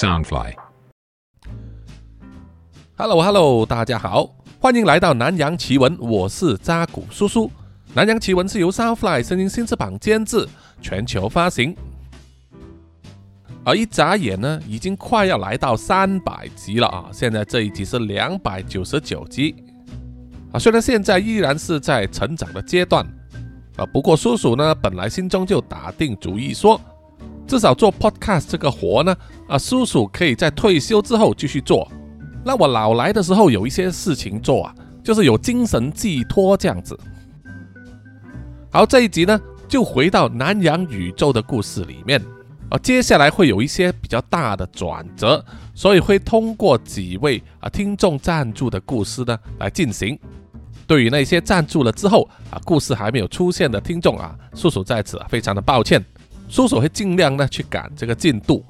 [0.00, 0.54] Soundfly。
[2.96, 7.50] Hello Hello，大家好，欢迎来到南洋奇闻，我是扎古叔叔。
[7.92, 10.48] 南洋奇闻是由 Soundfly 声音新翅膀监制，
[10.80, 11.76] 全球发行。
[13.62, 17.10] 而一眨眼呢，已经快要来到三百集了啊！
[17.12, 19.54] 现在这一集是两百九十九集
[20.50, 20.58] 啊。
[20.58, 23.04] 虽然现在依然是在成长的阶段
[23.76, 26.80] 啊，不过叔叔呢，本来心中就打定主意说，
[27.50, 29.16] 至少做 Podcast 这个活呢，
[29.48, 31.90] 啊，叔叔可以在退休之后继续做。
[32.44, 36.96] 让我老来的时候有一些事情做啊，就是有精神寄托这样子。
[38.70, 42.22] 好，这一集呢，就回到南洋宇宙的故事里面。
[42.68, 50.16] 啊，接下来会有一些比较大的转折，所以会通过几位啊听众赞助的故事呢来进行。
[50.86, 56.00] 对于那些赞助了之后啊故事还没有出现的听众啊，叔叔在此啊非常的抱歉，
[56.50, 58.62] 叔叔会尽量呢去赶这个进度。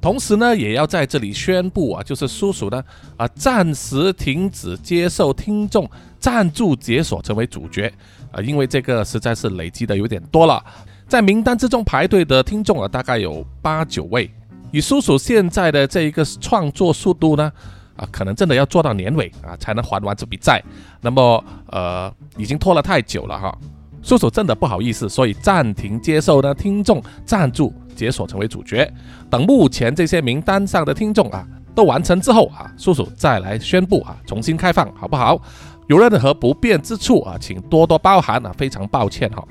[0.00, 2.82] 同时呢，也要在这里宣布啊，就是叔叔呢
[3.18, 7.92] 啊暂时停止接受听众赞助解锁成为主角
[8.32, 10.64] 啊，因为这个实在是累积的有点多了。
[11.06, 14.30] 在名单之中排队的听众啊，大概有八九位。
[14.72, 17.52] 以叔叔现在的这一个创作速度呢，
[17.96, 20.62] 啊，可能真的要做到年尾啊，才能还完这笔债。
[21.02, 23.58] 那么，呃，已经拖了太久了哈，
[24.02, 28.90] 叔叔真的不好意思，所以暂停接受呢听众赞助，解锁成为主角。
[29.28, 35.40] 等目前这些名单上的听众啊都完成之后啊，叔叔再来宣布啊，重新开放，好不好？
[35.88, 39.44] 有任何不便之处啊，请多多包涵啊，非常抱歉哈。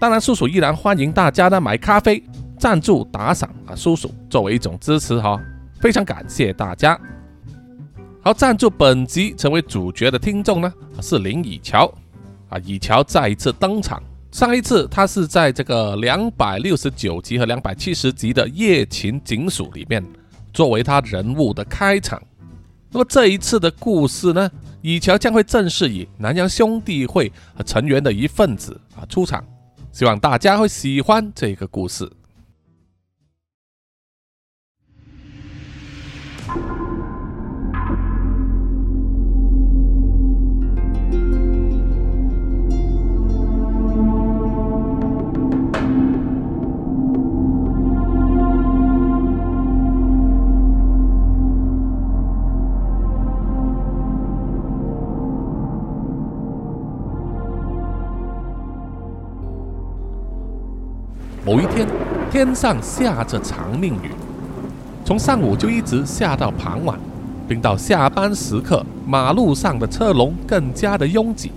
[0.00, 2.22] 当然，叔叔依然欢迎大家呢买咖啡、
[2.58, 5.40] 赞助、打赏啊，叔叔作为一种支持哈，
[5.80, 6.98] 非常感谢大家。
[8.20, 11.90] 好，赞助本集成为主角的听众呢是林以乔
[12.48, 14.02] 啊，以乔再一次登场。
[14.30, 20.04] 上一次他是在这个两百六十九集和两百七十集的夜勤警署里面，
[20.52, 22.22] 作为他人物的开场。
[22.90, 24.50] 那么这一次的故事呢，
[24.82, 27.32] 以乔将会正式以南洋兄弟会
[27.64, 29.44] 成员的一份子啊出场。
[29.92, 32.08] 希望大家会喜欢这个故事。
[61.48, 61.88] 某一天，
[62.30, 64.10] 天上下着长命雨，
[65.02, 67.00] 从上午就一直下到傍晚，
[67.48, 71.50] 并到下班时刻，马路上的车龙更加的拥挤。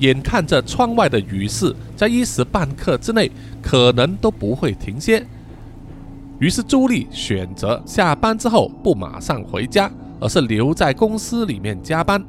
[0.00, 5.26] 眼看着窗外的雨势在一时半刻之内可能都不会停歇，
[6.38, 9.90] 于是朱莉选择下班之后不马上回家，
[10.20, 12.22] 而是留在公司里面加班。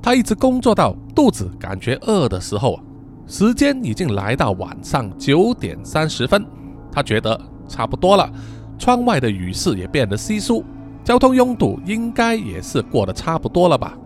[0.00, 2.82] 她一直工作到肚子感觉饿的时候啊。
[3.26, 6.44] 时间已经来到晚上九点三十分，
[6.92, 8.30] 他觉得差不多了。
[8.78, 10.64] 窗外的雨势也变得稀疏，
[11.02, 13.96] 交通拥堵应该也是过得差不多了吧。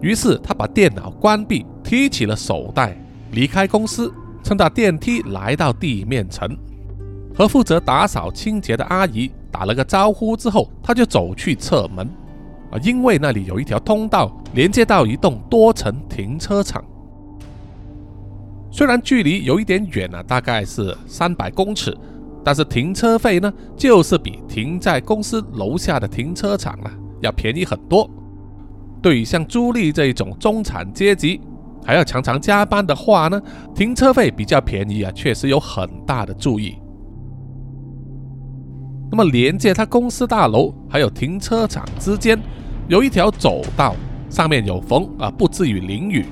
[0.00, 2.96] 于是他把电脑关闭，提起了手袋，
[3.32, 6.48] 离开公司，乘搭电梯来到地面层，
[7.34, 12.08] 和负责打扫清洁的阿姨打了个招呼之后，他就走去侧门。
[12.70, 16.82] 啊，因为那里有一条通道连接到一栋多层停车场。
[18.74, 21.94] 虽然距离有一点远啊，大概是三百公尺，
[22.42, 26.90] 但是停车费呢，就是比停在公司楼下的停车场啊
[27.20, 28.08] 要便宜很多。
[29.02, 31.38] 对于像朱莉这一种中产阶级，
[31.84, 33.38] 还要常常加班的话呢，
[33.74, 36.78] 停车费比较便宜啊，确实有很大的注意。
[39.10, 42.40] 那么连接他公司大楼还有停车场之间，
[42.88, 43.94] 有一条走道，
[44.30, 46.24] 上面有缝啊，不至于淋雨。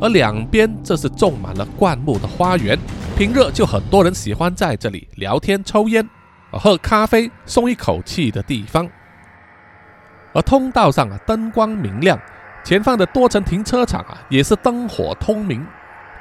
[0.00, 2.78] 而两边这是种满了灌木的花园，
[3.16, 6.08] 平日就很多人喜欢在这里聊天、抽烟、
[6.50, 8.88] 喝咖啡、松一口气的地方。
[10.32, 12.18] 而通道上啊灯光明亮，
[12.64, 15.66] 前方的多层停车场啊也是灯火通明。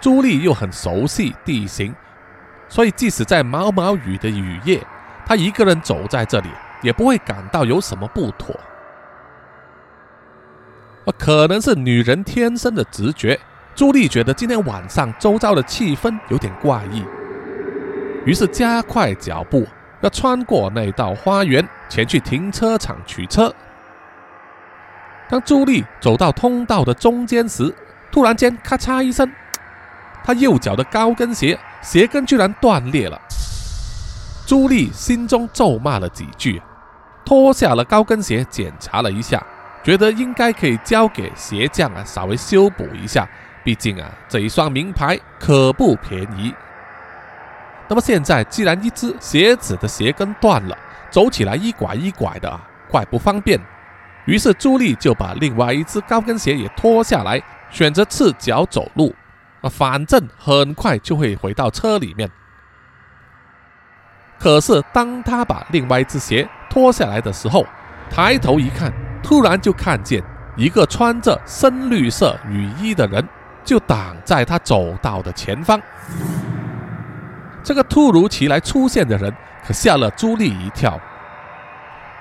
[0.01, 1.93] 朱莉又很熟悉地形，
[2.67, 4.81] 所以即使在毛毛雨的雨夜，
[5.25, 6.49] 她一个人走在这里
[6.81, 8.57] 也不会感到有什么不妥。
[11.17, 13.39] 可能是女人天生的直觉。
[13.79, 17.01] 朱莉觉得今天晚上周遭的气氛有点怪异，
[18.25, 19.65] 于是加快脚步，
[20.01, 23.55] 要穿过那道花园，前去停车场取车。
[25.29, 27.73] 当朱莉走到通道的中间时，
[28.11, 29.31] 突然间咔嚓一声，
[30.25, 33.17] 她右脚的高跟鞋鞋跟居然断裂了。
[34.45, 36.61] 朱莉心中咒骂了几句，
[37.23, 39.41] 脱下了高跟鞋检查了一下，
[39.81, 43.25] 觉得应该可以交给鞋匠啊稍微修补一下，
[43.69, 46.51] 毕竟啊这一双名牌可不便宜。
[47.87, 50.75] 那么现在既然一只鞋子的鞋跟断了，
[51.11, 53.59] 走起来一拐一拐的啊，怪不方便。
[54.25, 57.39] 于是朱莉就把另外一只高跟鞋也脱下来，
[57.69, 59.13] 选择赤脚走路，
[59.61, 62.27] 啊，反正很快就会回到车里面。
[64.39, 67.63] 可是，当他把另外一只鞋脱下来的时候，
[68.09, 68.91] 抬头一看，
[69.21, 70.23] 突然就看见
[70.55, 73.27] 一个穿着深绿色雨衣的人，
[73.69, 75.79] 就挡在他走道的前方。
[77.63, 79.31] 这个突如其来出现的人
[79.63, 80.99] 可吓了朱莉一跳。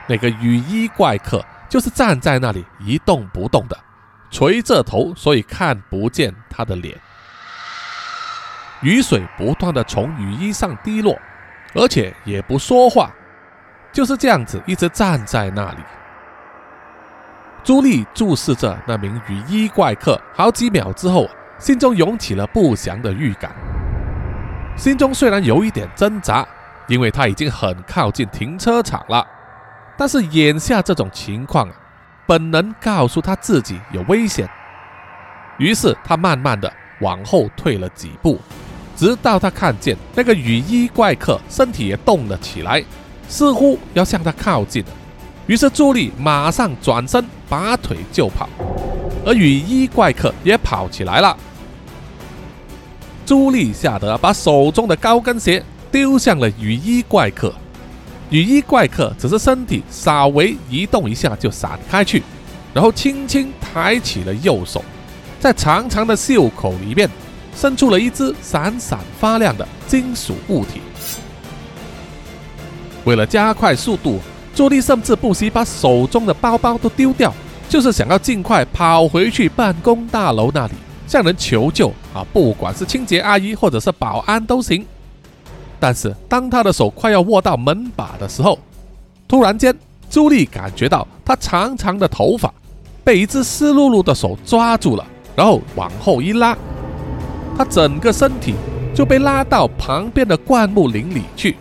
[0.06, 3.78] 那个雨衣怪客就是站在那里一动不动的，
[4.30, 6.94] 垂着头，所以看不见他的脸。
[8.82, 11.18] 雨水不断的从雨衣上滴落。
[11.74, 13.10] 而且也不说话，
[13.90, 15.78] 就是这样子一直站在那里。
[17.64, 21.28] 朱莉注视着那名雨衣怪客好几秒之后，
[21.58, 23.50] 心中涌起了不祥的预感。
[24.76, 26.46] 心中虽然有一点挣扎，
[26.86, 29.26] 因为他已经很靠近停车场了，
[29.96, 31.74] 但是眼下这种情况啊，
[32.26, 34.48] 本能告诉他自己有危险。
[35.58, 38.40] 于是他慢慢的往后退了几步。
[38.94, 42.84] 直到他看见那个雨衣怪客身体也动了起来，
[43.28, 44.84] 似乎要向他靠近
[45.46, 48.48] 于是朱莉马上转身拔腿就跑，
[49.24, 51.36] 而雨衣怪客也跑起来了。
[53.28, 57.52] 朱莉吓得把手中的高跟鞋丢向了雨衣怪客，
[58.30, 62.22] 雨衣怪客只是身体稍微移动一下就闪开去，
[62.72, 64.82] 然后轻轻抬起了右手，
[65.38, 67.06] 在长长的袖口里面。
[67.54, 70.80] 伸出了一只闪闪发亮的金属物体。
[73.04, 74.20] 为了加快速度，
[74.54, 77.34] 朱莉甚至不惜把手中的包包都丢掉，
[77.68, 80.72] 就是想要尽快跑回去办公大楼那里
[81.08, 82.24] 向人求救啊！
[82.32, 84.84] 不管是清洁阿姨或者是保安都行。
[85.80, 88.58] 但是当他的手快要握到门把的时候，
[89.26, 89.74] 突然间，
[90.10, 92.52] 朱莉感觉到她长长的头发
[93.02, 96.56] 被一只湿漉漉的手抓住了，然后往后一拉。
[97.56, 98.54] 她整个身体
[98.94, 101.56] 就被拉到旁边的灌木林里去，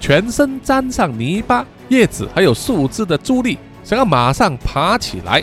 [0.00, 5.42] 全身沾上泥巴、叶子还有树枝的朱莉想要马上爬起来，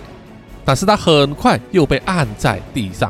[0.68, 3.10] 但是他很快又被按在地上，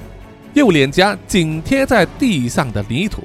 [0.53, 3.23] 右脸颊紧贴在地上的泥土。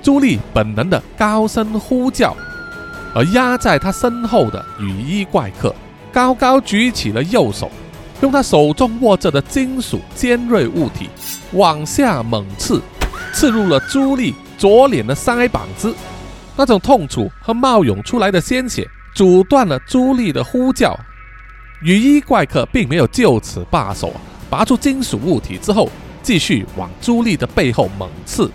[0.00, 2.36] 朱莉本能的高声呼叫，
[3.12, 5.74] 而压在他身后的雨衣怪客
[6.12, 7.68] 高高举起了右手。
[8.20, 11.10] 用他手中握着的金属尖锐物体
[11.54, 12.80] 往下猛刺，
[13.32, 15.92] 刺入了朱莉左脸的腮帮子。
[16.54, 20.96] 那种痛楚和冒涌出来的鲜血阻断了朱莉的呼叫。
[21.84, 24.10] 雨衣怪客并没有就此罢手，
[24.48, 25.86] 拔出金属物体之后，
[26.22, 28.50] 继续往朱莉的背后猛刺，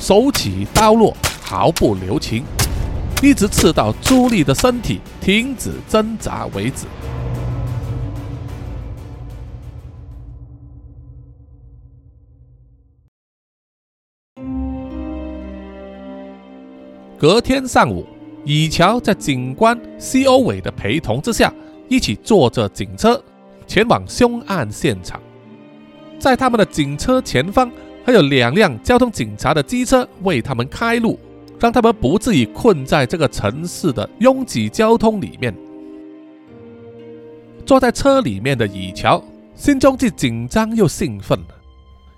[0.00, 2.42] 手起刀落，毫不留情，
[3.22, 6.86] 一直刺到朱莉的身体停止挣扎为止。
[17.18, 18.06] 隔天上午，
[18.46, 20.38] 以乔在警官 C.O.
[20.38, 21.52] 伟的陪同之下，
[21.92, 23.22] 一起坐着警车
[23.66, 25.20] 前往凶案现场。
[26.18, 27.70] 在他们的警车前方，
[28.02, 31.18] 还有两辆交通警察的机车为他们开路，
[31.60, 35.54] 让他们不至于困在这个城市的拥挤交通里面。
[37.66, 39.22] 坐在车里面的以乔
[39.54, 41.38] 心中既紧张又兴奋，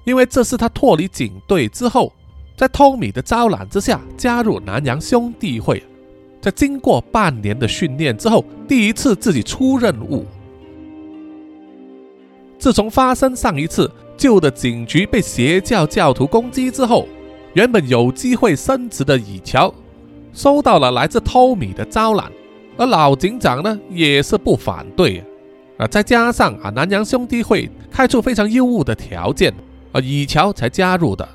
[0.05, 2.13] 因为这是他脱离警队之后。
[2.57, 5.83] 在托米的招揽之下，加入南洋兄弟会，
[6.45, 10.27] 在经过半年的训练之后，第一次自己出任务。
[12.59, 17.09] 自从发生上一次旧的警局被邪教教徒攻击之后，
[17.55, 19.73] 原本有机会升职的以乔，
[20.35, 22.31] 收到了来自托米的招揽，
[22.77, 25.25] 而老警长呢也是不反对
[25.79, 29.51] 啊，再加上啊南洋兄弟会开出非常优渥的条件，
[29.93, 31.27] 啊以乔才加入的。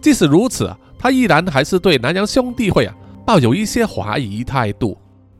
[0.00, 4.96] 即使如此啊，他依然还是对南洋兄弟会啊抱有一些怀疑态度。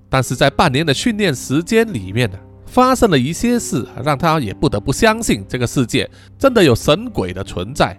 [0.09, 6.09] 但是在半年的训练时间里面呢，发生了一些事，让他也不得不相信这个世界
[6.39, 7.99] 真的有神鬼的存在。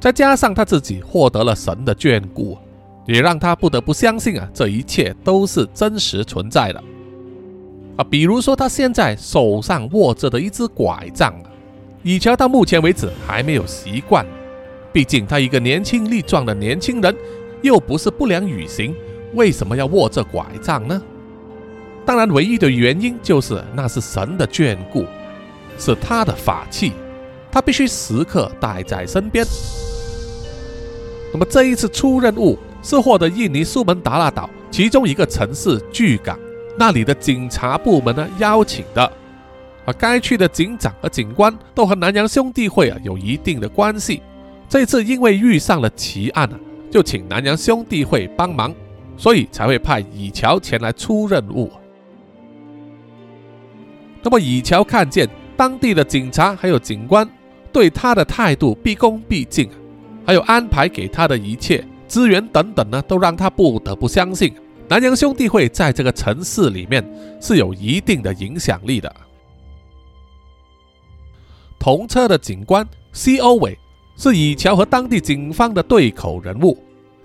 [0.00, 2.58] 再加上他自己获得了神的眷顾，
[3.06, 6.82] 也让他不得不相信啊，这一切都是真实存在的。
[7.96, 11.34] 啊，比如说他现在手上握着的一只拐杖，
[12.02, 14.26] 以乔到目前为止还没有习惯。
[14.92, 17.14] 毕竟他一个年轻力壮的年轻人，
[17.62, 18.94] 又不是不良于行，
[19.34, 21.00] 为什么要握着拐杖呢？
[22.04, 25.04] 当然，唯一的原因就是那是神的眷顾，
[25.78, 26.92] 是他的法器，
[27.52, 29.44] 他必须时刻带在身边。
[31.32, 36.36] 那么这一次出任务是获得印尼苏门答腊岛其中一个城市巨港
[36.76, 39.12] 那里的警察部门呢邀请的，
[39.84, 44.22] 而，该区的警长和警官都和南洋兄弟会啊有一定的关系。
[44.68, 46.58] 这次因为遇上了奇案啊，
[46.90, 48.74] 就请南洋兄弟会帮忙，
[49.16, 51.70] 所以才会派以乔前来出任务。
[54.22, 57.26] 那么以乔看见当地的警察还有警官
[57.72, 59.70] 对他的态度毕恭毕敬，
[60.26, 64.52] 还有安排给他的一切资源等等呢，都让他不得不相信
[64.88, 67.08] 南洋兄弟会在这个城市里面
[67.40, 69.14] 是有一定的影响力的。
[71.78, 73.54] 同车的警官 C.O.
[73.54, 73.78] 伟
[74.22, 76.76] 是以乔和当地警方的对口人物，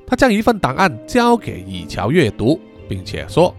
[0.08, 3.54] 他将一份档案交给以乔阅读，并且说。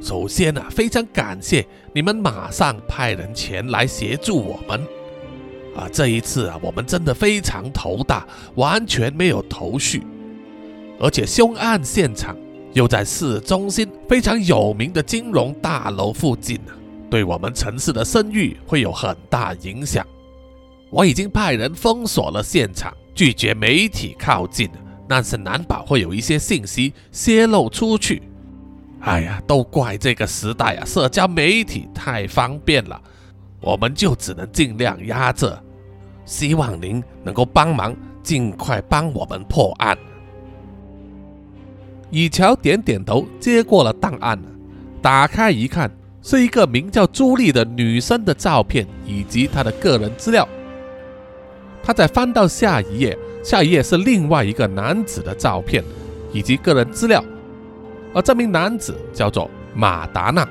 [0.00, 4.80] 首先呢，非常感谢你们马上派人前来协助我们。
[5.74, 10.04] 啊，这一次啊，我们真的非常头大，完全没有头绪。
[11.00, 12.36] 而且凶案现场
[12.72, 16.70] 又在市中心非常有名的金融大楼附近啊，
[17.10, 20.06] 对我们城市的声誉会有很大影响。
[20.94, 24.70] 我已经派人封锁了现场，拒绝媒体靠近，
[25.08, 28.22] 但是难保会有一些信息泄露出去。
[29.00, 33.02] 哎呀，都怪这个时代啊，社交媒体太方便了，
[33.60, 35.60] 我们就只能尽量压着。
[36.24, 39.98] 希望您能够帮忙，尽快帮我们破案。
[42.08, 44.40] 以乔点点头，接过了档案，
[45.02, 45.90] 打开一看，
[46.22, 50.48] 是一个名叫朱莉的女生的照片以及她的个人资料。
[51.84, 55.84] 他再翻到下一页，下一页是另外一个男子的照片
[56.32, 57.22] 以及个人资料。
[58.14, 60.48] 而这名男子叫做马达纳。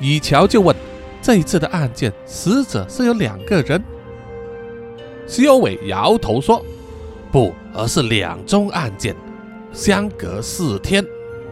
[0.00, 0.76] 以乔就问
[1.22, 3.82] ：“这一次的案件，死者是有两个人？”
[5.26, 6.62] 西欧伟摇头说
[7.32, 9.16] ：“不，而是两宗案件，
[9.72, 11.02] 相隔四天，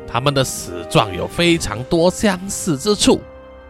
[0.06, 3.18] 他们的死状有非常多相似之处，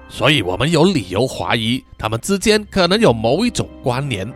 [0.09, 4.27] 所以我们有理由怀疑他们之间可能有某一种关联。”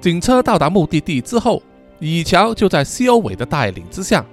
[0.00, 1.62] 警车到达目的地之后，
[1.98, 4.24] 以乔就在西欧伟的带领之下，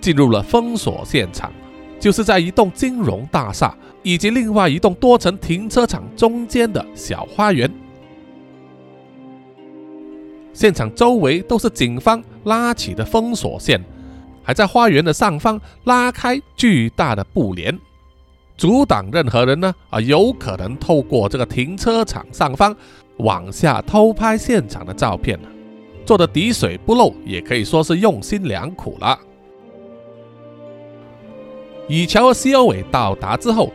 [0.00, 1.52] 进入了封锁现场，
[2.00, 7.72] 就是在一栋金融大厦以及另外一栋多层停车场中间的小花园。
[10.52, 13.80] 现场周围都是警方拉起的封锁线，
[14.42, 17.78] 还在花园的上方拉开巨大的布帘，
[18.56, 22.76] 阻挡任何人呢啊有可能透过这个停车场上方。
[23.18, 25.38] 往下偷拍现场的照片
[26.04, 29.18] 做的滴水不漏，也可以说是用心良苦了。
[31.88, 33.72] 以乔和西欧伟到达之后，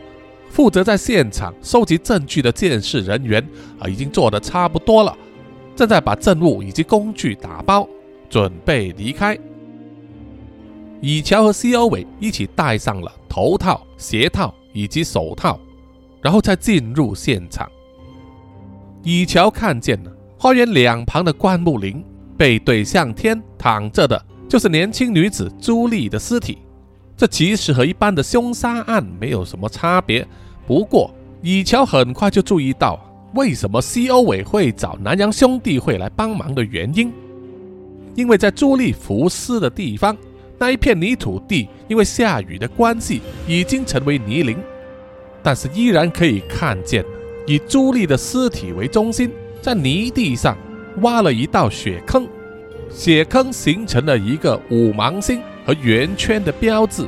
[0.50, 3.46] 负责在现场收集证据的监视人员
[3.78, 5.16] 啊，已经做得差不多了，
[5.76, 7.88] 正在把证物以及工具打包，
[8.28, 9.38] 准备离开。
[11.00, 15.60] 以乔和西欧伟一起戴上了头套、鞋套以及手套，
[16.20, 17.70] 然后再进入现场。
[19.02, 22.04] 以乔看见了花园两旁的灌木林，
[22.36, 26.58] 背对向天躺着的，就是年轻女子朱莉的尸体。
[27.16, 30.26] 这其实和一般的凶杀案没有什么差别。
[30.66, 31.12] 不过，
[31.42, 33.00] 以乔很快就注意到，
[33.34, 37.12] 为什么西欧委会找南洋兄弟会来帮忙的原因。
[38.14, 40.16] 因为在朱莉浮尸的地方，
[40.58, 44.56] 那一片泥土地因为下雨的关系已经成为泥泞，
[45.42, 47.04] 但是依然可以看见。
[47.48, 50.54] 以朱莉的尸体为中心，在泥地上
[51.00, 52.28] 挖了一道血坑，
[52.90, 57.06] 血坑形成了一个五芒星和圆圈的标志。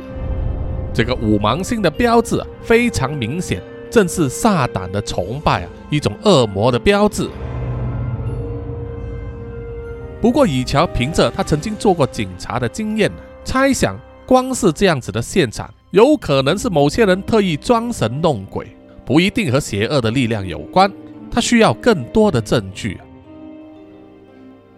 [0.95, 7.29] 这个五芒星的标志非常明显，正是撒旦的崇拜啊，一种恶魔的标志。
[10.23, 13.13] 不过，以乔凭着他曾经做过警察的经验，
[13.45, 13.95] 猜想
[14.25, 18.75] 光是这样子的现场，有可能是某些人特意装神弄鬼。
[19.11, 20.89] 不一定和邪恶的力量有关，
[21.33, 23.01] 他需要更多的证据。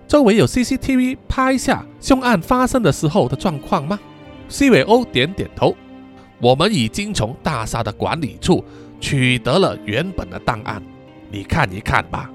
[0.08, 4.00] 周围有 CCTV 拍下凶案发生的时候的状况吗？
[4.48, 5.76] 西韦欧点点头。
[6.40, 8.64] 我们已经从大厦的管理处
[9.02, 10.82] 取得了原本的档案，
[11.30, 12.30] 你看一看吧。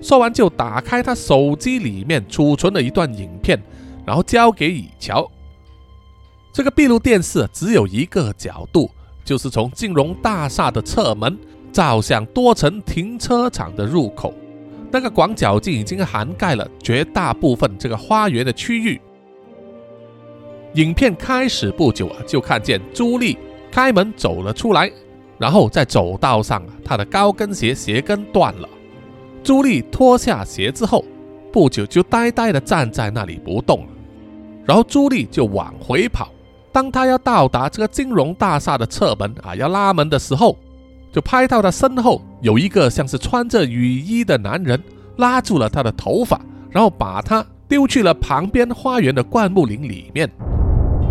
[0.00, 3.60] 说完就打开他手机里面储存的一段影片，
[4.06, 5.28] 然后交给以乔。
[6.52, 8.88] 这个闭路电视只有一个角度。
[9.24, 11.38] 就是从金融大厦的侧门
[11.72, 14.34] 照向多层停车场的入口。
[14.92, 19.00] 那个广角镜已经涵盖了绝大部分这个花园的区域。
[20.74, 23.38] 影片开始不久啊，就看见朱莉
[23.70, 24.90] 开门走了出来，
[25.38, 28.68] 然后在走道上啊，她的高跟鞋鞋跟断了。
[29.42, 31.04] 朱莉脱下鞋之后，
[31.52, 33.92] 不久就呆呆地站在那里不动了。
[34.64, 36.30] 然后朱莉就往回跑。
[36.72, 40.56] 当他要到达这个金融大厦的侧门啊，要拉门的时候，
[41.12, 44.80] 就拍到他身后有一个像是穿着雨衣的男人
[45.16, 50.30] 拉住了他的头发，然后把他丢去了旁边花园的灌木林里面。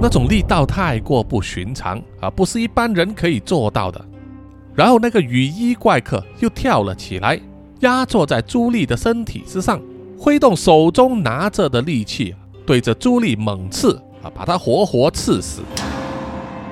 [0.01, 4.03] 那种力道太过不寻常啊，不是一般人可以做到的。
[4.73, 7.37] 然后那个雨衣怪客又跳了起来，
[7.81, 9.81] 压坐在朱莉的身体之上，
[10.17, 12.33] 挥动手中拿着的利器，
[12.65, 15.61] 对着朱莉猛刺啊，把他活活刺死。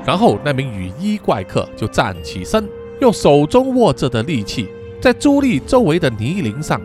[0.06, 2.68] 然后那名雨衣怪客就站起身，
[3.02, 4.70] 用手中握着的利器
[5.02, 6.82] 在朱莉周围的泥泞上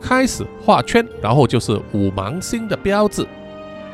[0.00, 3.26] 开始画圈，然后就是五芒星的标志。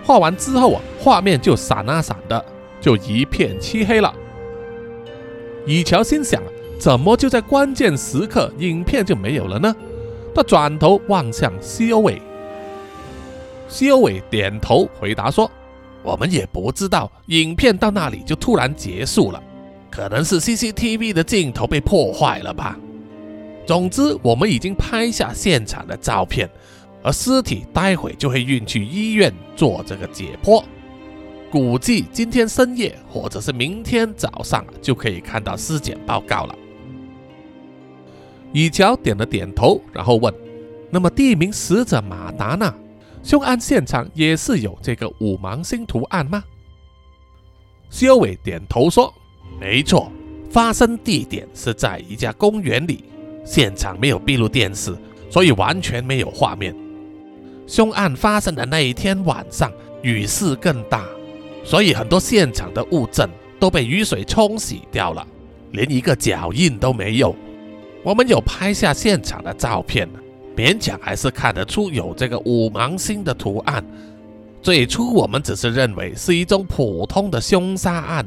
[0.05, 2.45] 画完之后啊，画面就闪啊闪的，
[2.81, 4.15] 就一片漆黑了。
[5.67, 6.41] 以乔心想，
[6.79, 9.75] 怎么就在关键时刻，影片就没有了呢？
[10.35, 12.23] 他转头望向西欧伟，
[13.67, 15.51] 西欧伟点头回答说
[16.02, 19.43] ：“我们也不知道，影片到那里就突然结束了，
[19.90, 22.78] 可能是 CCTV 的镜头被破坏了吧。
[23.67, 26.49] 总之，我们已经拍下现场的照片。”
[27.00, 30.62] 而尸体待会就会运去医院做这个解剖，
[31.49, 36.55] 估计今天深夜或者是明天早上就可以看到尸检报告了。
[38.52, 40.35] 以乔点了点头，然后问
[40.90, 42.75] ：“那么第一名死者马达纳
[43.23, 46.43] 凶案现场也是有这个五芒星图案吗？”
[47.91, 49.13] 修伟点头说
[49.61, 50.13] ：“没错，
[50.51, 53.05] 发生地点是在一家公园里，
[53.45, 54.97] 现场没有闭路电视，
[55.31, 56.75] 所以完全没有画面。”
[57.66, 59.71] 凶案发生的那一天晚上，
[60.03, 61.07] 雨势更大，
[61.64, 63.29] 所以很多现场的物证
[63.61, 65.27] 都被雨水冲洗掉了，
[65.73, 67.37] 连一个脚印都没有。
[68.03, 70.09] 我们有拍下现场的照片，
[70.59, 73.85] 勉强还是看得出有这个五芒星的图案。
[74.61, 78.27] 最初我们只是认为是一宗普通的凶杀案，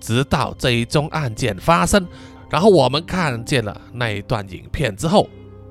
[0.00, 2.04] 直到这一宗案件发生，
[2.50, 5.28] 然后我们看见了那一段影片之后。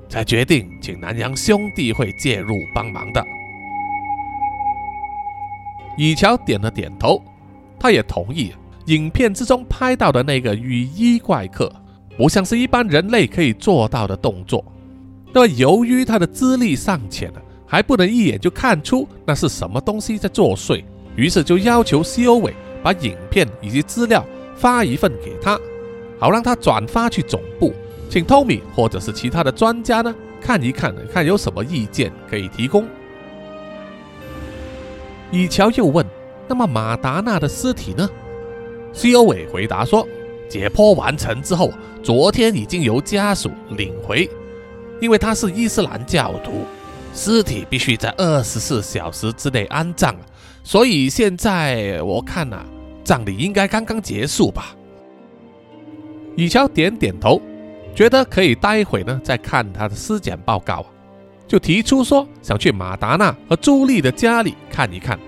[0.08, 3.26] 才决定请南洋兄弟会介入帮忙的。
[5.96, 7.24] 以乔点了点头，
[7.80, 8.52] 他也同意。
[8.88, 11.72] 影片之中拍到的那个雨衣怪客，
[12.18, 14.62] 不像是一般人类可以做到的动作。
[15.34, 20.84] 那么，由于他的资历尚浅呢还不能一眼就看出那是什么东西在作祟，
[21.16, 25.60] 于是就要求西欧伟把影片以及资料发一份给他，
[26.20, 27.74] 好让他转发去总部。
[28.10, 32.86] 请 Tommy 或者是其他的专家呢看一看，看有什么意见可以提供。
[35.32, 36.06] 以乔又问
[36.50, 38.10] ：“那么马达纳的尸体呢？”
[38.92, 40.06] 西欧伟回答说
[40.50, 41.72] ：“解剖完成之后，
[42.04, 44.30] 昨天已经由家属领回，
[45.02, 46.66] 因为他是伊斯兰教徒，
[47.14, 50.16] 尸体必须在二十四小时之内安葬，
[50.64, 52.64] 所以现在我看呐，
[53.04, 54.74] 葬礼应该刚刚结束吧。”
[56.38, 57.42] 以乔点点头。
[57.94, 60.86] 觉得可以待会呢再看他的尸检报告，
[61.46, 65.20] 就提出说想去马达纳和朱莉的家里看一看。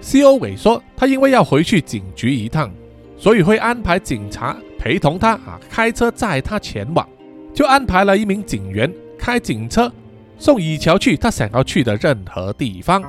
[0.00, 2.72] 西欧伟说他因为要回去警局一趟，
[3.18, 7.04] 所以会安排警察陪同他啊，开车载他前往，
[7.52, 8.88] 就安排了一名警员
[9.26, 9.92] 开警车
[10.38, 13.02] 送以乔去他想要去的任何地方。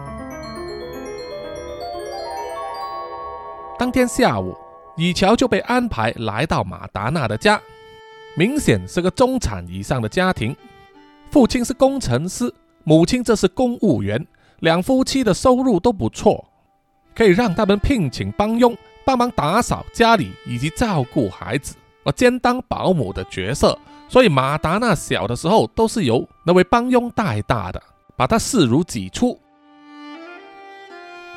[3.77, 4.57] 当天下午，
[4.95, 7.61] 以乔就被安排来到马达纳的家。
[8.35, 10.55] 明显是个中产以上的家庭，
[11.29, 12.51] 父亲是工程师，
[12.83, 14.25] 母亲则是公务员，
[14.61, 16.43] 两夫妻的收入都不错，
[17.15, 18.75] 可以让他们聘请帮佣
[19.05, 23.77] 帮忙打扫家里以及照顾孩子，而兼当保姆的角色。
[24.09, 27.81] 所以马达纳小的时候都是由那位帮佣带大的，
[28.15, 29.37] 把他视如己出。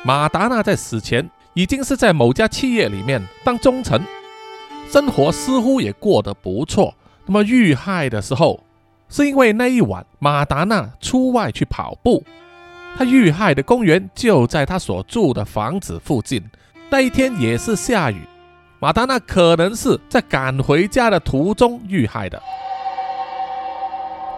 [0.03, 4.01] 马达纳在死前已经是在某家企业里面当中层。
[4.89, 6.93] 生活似乎也过得不错。
[7.25, 8.63] 那么遇害的时候，
[9.07, 12.23] 是因为那一晚马达纳出外去跑步，
[12.97, 16.43] 他遇害的公园就在他所住的房子附近。
[16.89, 18.21] 那一天也是下雨，
[18.81, 22.41] 马达纳可能是在赶回家的途中遇害的。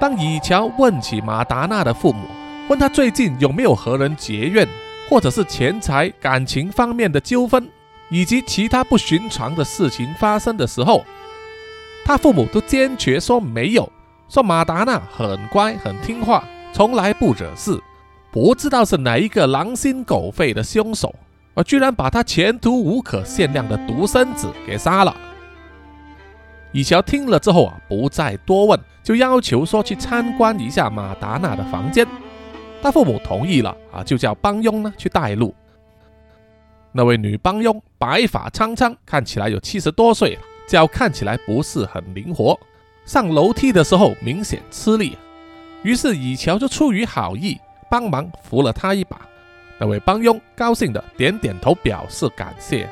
[0.01, 2.25] 当以乔问起马达纳的父母，
[2.67, 4.67] 问他最近有没有和人结怨，
[5.10, 7.65] 或者是钱财、感情方面的纠纷。
[8.10, 11.03] 以及其他不寻常的事情发生的时候，
[12.06, 13.89] 他父母都坚决说没有，
[14.27, 17.82] 说马达娜很乖很听话，从来不惹事。
[18.29, 21.15] 不知道是哪一个狼心狗肺的凶手，
[21.53, 25.15] 而居然把他前途无可限量的独生子给杀了。
[26.71, 32.07] 以乔听了之后啊，不再多问，就要求说去参观一下马达纳的房间。
[32.81, 35.53] 他父母同意了啊，就叫帮佣呢去带路。
[36.91, 42.59] 那位女帮佣白发苍苍，看起来有七十多岁了，脚看起来不是很灵活，
[43.05, 45.17] 上楼梯的时候明显吃力。
[45.83, 49.21] 于是以乔就出于好意帮忙扶了她一把。
[49.83, 52.89] 那位帮佣高兴的点点头，表示感谢。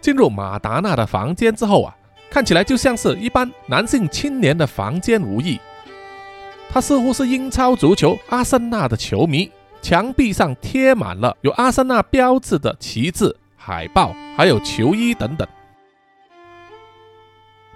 [0.00, 1.94] 进入马达纳的房间之后啊，
[2.30, 5.60] 看起来就像是一般男性青年的房间无异。
[6.70, 15.46] 他似乎是英超足球阿森纳的球迷，墙壁上贴满了有阿森纳标志的旗帜、海报，还有球衣等等。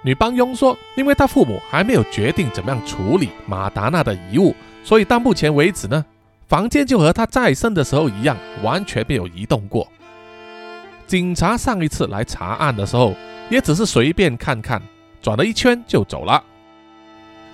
[0.00, 6.02] 女帮佣说，因为他父母还没有决定怎么样处理马达纳的遗物，所以到目前为止呢，
[6.50, 9.86] 房间就和他再生的时候一样，完全没有移动过。
[11.06, 13.14] 警察上一次来查案的时候，
[13.48, 14.82] 也只是随便看看，
[15.22, 16.42] 转了一圈就走了。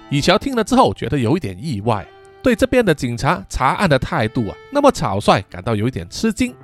[0.08, 2.06] 以乔听了之后，觉得有一点意外，
[2.42, 6.54] 对这边的警察查案的态度啊，那么草率，感到有一点吃惊。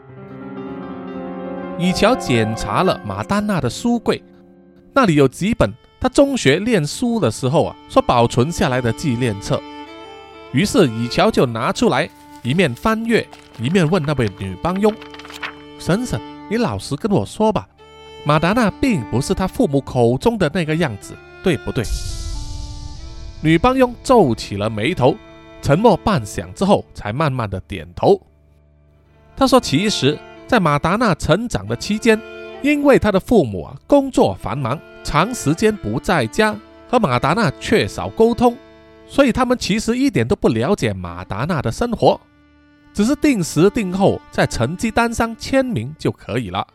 [1.79, 4.25] 以乔检查了马丹娜的书柜，
[4.95, 9.61] 那里有几本他中学念书的时候啊所保存下来的纪念册。
[10.53, 12.09] 于是以乔就拿出来，
[12.43, 13.27] 一面翻阅，
[13.61, 14.93] 一面问那位女帮佣
[15.79, 17.67] ：“婶婶。”你老实跟我说吧，
[18.27, 21.83] 马达娜并不是他父母口中的那个样子，对不对？
[23.41, 25.17] 女帮佣皱起了眉头，
[25.63, 28.21] 沉默半晌之后，才慢慢的点头。
[29.37, 32.21] 他说：“其实，在马达娜成长的期间，
[32.61, 36.55] 因为他的父母啊工作繁忙，长时间不在家，
[36.91, 38.55] 和马达娜缺少沟通，
[39.09, 42.21] 所以他们其实一点都不了解马达娜的生活。”
[42.93, 46.67] 只是定时定候在成绩单上签名就可以了。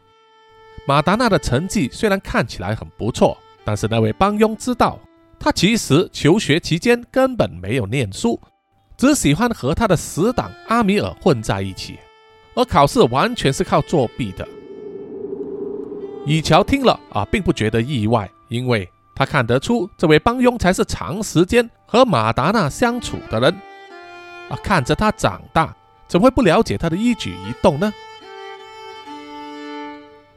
[0.87, 4.99] 马达纳的成绩虽然看起来很不错，但是那位帮佣知道，
[5.37, 8.39] 他其实求学期间根本没有念书，
[8.97, 11.99] 只喜欢和他的死党阿米尔混在一起，
[12.55, 14.47] 而考试完全是靠作弊的。
[16.25, 23.53] 以乔听了啊，并不觉得意外，因为他看得出这位帮佣才是长时间和马达纳相处的人
[24.49, 25.75] 啊，看着他长大。
[26.07, 27.93] 怎会不了解他的一举一动呢？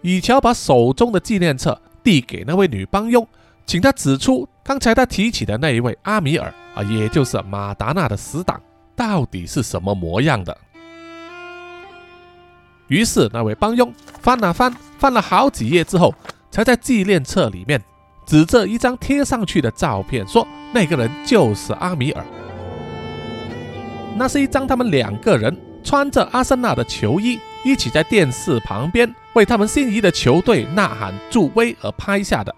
[0.03, 3.27] 以乔把手中的纪念册递给那位女帮佣，
[3.67, 8.61] 请他指出刚才他提起的那一位阿米尔啊，也就是马达纳的死党，
[8.97, 10.57] 到底是什么模样的。
[12.89, 16.15] 于是那位帮佣翻了翻，翻了好几页之后，
[16.51, 17.81] 才在纪念册里面
[18.27, 22.25] 指着一张贴上去的照片说：“那个人就是阿米尔。”
[24.17, 32.55] 那是一张他们两个人穿着阿森纳的球衣，一起在电视旁边为他们心仪的球队呐喊助威而拍下的。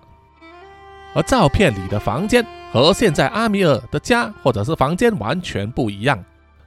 [1.14, 6.18] 而照片里的房间和现在阿米尔的家或者是房间完全不一样。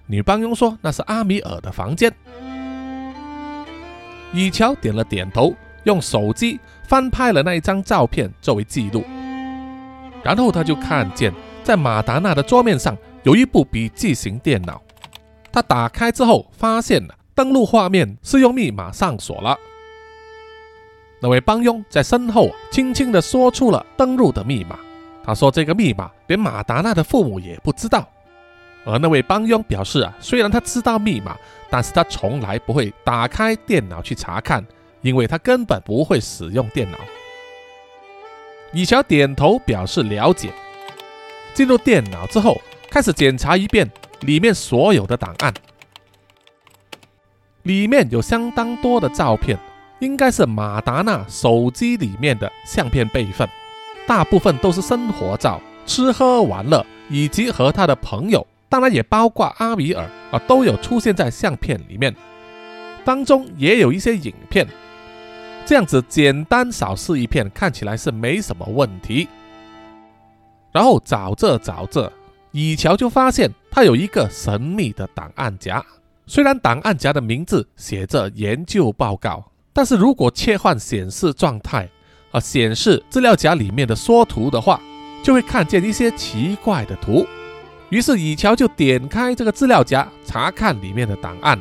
[0.06, 2.14] 女帮佣说那是阿米尔的房间。
[4.32, 9.04] 以乔点了点头，用手机翻拍了那一张照片作为记录。
[10.24, 12.96] 然后他就看见在马达纳的桌面上。
[13.26, 14.80] 有一部笔记型电脑，
[15.52, 17.02] 他打开之后发现
[17.34, 19.58] 登录画面是用密码上锁了。
[21.20, 24.78] 那位帮佣在身后轻轻地说出了登录的密码。
[25.24, 28.08] 他说这个密码连马达纳的父母也不知道。
[28.86, 31.36] 而那位帮佣表示啊，虽然他知道密码，
[31.68, 34.64] 但是他从来不会打开电脑去查看，
[35.02, 37.00] 因为他根本不会使用电脑。
[38.72, 40.54] 以乔点头表示了解。
[41.56, 42.56] 进入电脑之后。
[42.96, 45.54] 开始检查一遍里面所有的档案，
[47.64, 49.60] 里面有相当多的照片，
[50.00, 53.50] 应该是马达纳手机里面的相片备份，
[54.08, 62.16] 大部分都是生活照、吃喝玩乐以及和他的朋友，当然也包括阿米尔啊，都有出现在相片里面，
[63.04, 64.66] 当中也有一些影片，
[65.66, 69.28] 这样子简单扫视一片，看起来是没什么问题。
[70.72, 72.10] 然后找着找着。
[72.58, 75.86] 以乔就发现，他有一个神秘的档案夹。
[76.26, 81.90] 虽然档案夹的名字写着研究报告，但是如果切换显示状态，
[82.32, 84.80] 啊，显示资料夹里面的缩图的话，
[85.22, 87.28] 就会看见一些奇怪的图。
[87.90, 91.60] 于是以乔就点开这个资料夹，查看里面的档案，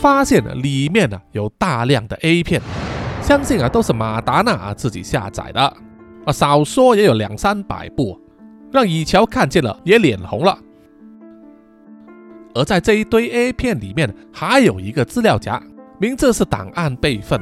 [0.00, 2.62] 发现了里面呢有大量的 A 片，
[3.20, 5.60] 相信啊都是马达纳啊自己下载的。
[6.24, 8.18] 啊，少说也有两三百部，
[8.72, 10.58] 让以乔看见了也脸红了。
[12.54, 15.62] 而在这一堆 A 片里面，还有一个资料夹，
[15.98, 17.40] 名字是档案备份。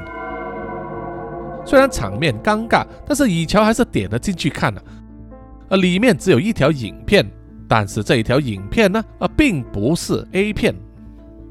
[1.65, 4.83] 虽然场面尴尬，但是以乔还是点了进去看了。
[5.69, 7.29] 而里面只有一条影片，
[7.67, 10.75] 但是这一条影片呢，啊，并不是 A 片，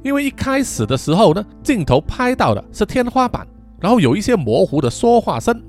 [0.03, 3.45] 因为一开始的时候呢，镜头拍到的是天花板，
[3.81, 5.61] 然后有一些模糊的说话声。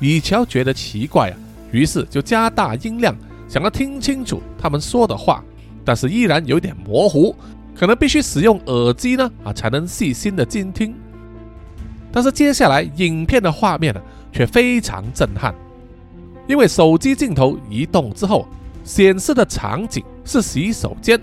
[0.00, 1.36] 以乔觉得奇怪啊，
[1.70, 3.14] 于是就加大音量，
[3.48, 5.44] 想要听清楚他们说的话，
[5.84, 7.34] 但是依然有点模糊，
[7.74, 10.94] 可能必须使用耳机呢，啊，才能细心的监听。
[12.10, 14.00] 但是接下来影片的画面呢，
[14.32, 15.54] 却非常震撼，
[16.46, 18.48] 因为手机镜头移动之后，
[18.82, 21.20] 显示的场景是洗手间，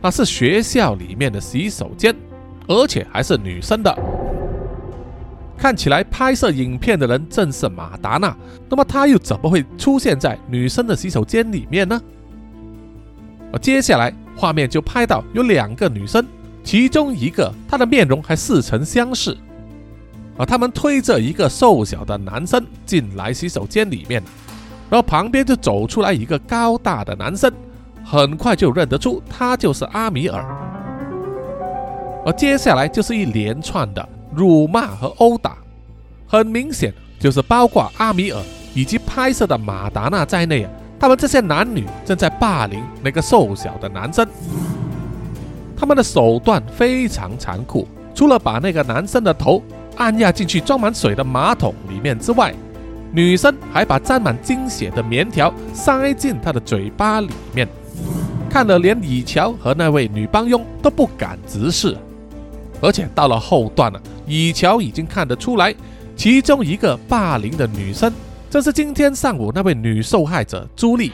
[0.00, 2.16] 那是学校里面的洗手间，
[2.66, 3.94] 而且还是女生的。
[5.60, 8.34] 看起来拍摄影片的人正是马达娜，
[8.70, 12.00] 那么她又怎么会出现在女生的洗手间里面呢？
[13.52, 16.26] 而接下来画面就拍到有两个女生，
[16.64, 19.36] 其中一个她的面容还似曾相识。
[20.38, 24.22] 而他们推着一个瘦小的男生进来洗手间里面，
[24.88, 27.52] 然后旁边就走出来一个高大的男生，
[28.02, 30.42] 很快就认得出他就是阿米尔。
[32.24, 35.58] 而接下来就是一连串的辱骂和殴打，
[36.26, 38.42] 很明显就是包括阿米尔
[38.74, 40.66] 以及拍摄的马达娜在内，
[40.98, 44.26] 他们这些男女正在霸凌那个瘦小的男生。
[45.76, 49.62] 他们的手段非常残酷，除了把那个男生的头。
[49.96, 52.54] 按压进去装满水的马桶里面之外，
[53.12, 57.68] 女生还把沾满精血的棉条塞进他的嘴巴里面，
[58.48, 61.94] 看了连李乔和那位女帮佣都不敢直视。
[62.80, 65.74] 而且到了后段了，以乔已经看得出来，
[66.16, 68.12] 其中一个霸凌的女生
[68.48, 71.12] 正是今天上午那位女受害者朱莉。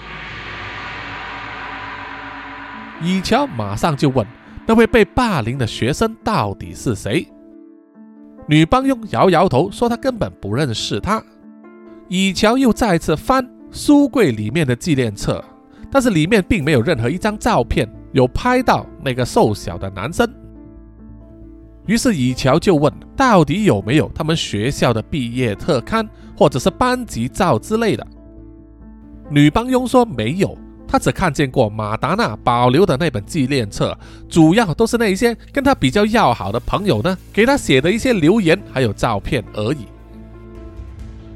[3.03, 4.27] 以乔马上就问
[4.67, 7.27] 那位被霸凌的学生到底是谁。
[8.49, 11.23] 女帮佣摇摇头，说她根本不认识他。
[12.09, 15.45] 以乔又再次翻书柜里面的纪念册，
[15.91, 20.27] 但是里面并没有任何一张照片有拍到那个瘦小的男生。
[21.87, 28.07] 于是以乔就问，到底有没有他们学校的毕业特刊或者是班级照之类的？
[29.31, 30.57] 女帮佣说没有。
[30.89, 39.79] 他只看见过马达娜保留的那本纪念册，主要都是那一些跟他比较要好的朋友呢给他写的一些留言，还有照片而已。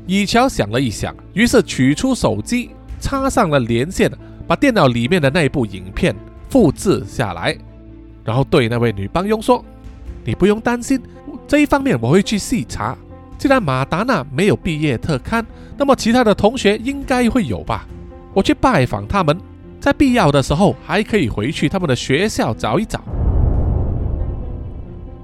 [0.06, 4.08] 以乔想了一想，于是取出手机，插上了连线，
[4.46, 6.14] 把电脑里面的那部影片
[6.48, 7.58] 复制下来，
[8.24, 9.64] 然后对那位女帮佣说
[10.30, 11.02] ：“你不用担心，
[11.48, 12.96] 这一方面我会去细查。
[13.36, 15.44] 既然马达娜没有毕业特刊，
[15.76, 17.84] 那么其他的同学应该会有吧。”
[18.32, 19.36] 我去拜访他们，
[19.80, 23.02] 在必要的时候还可以回去他们的学校找一找。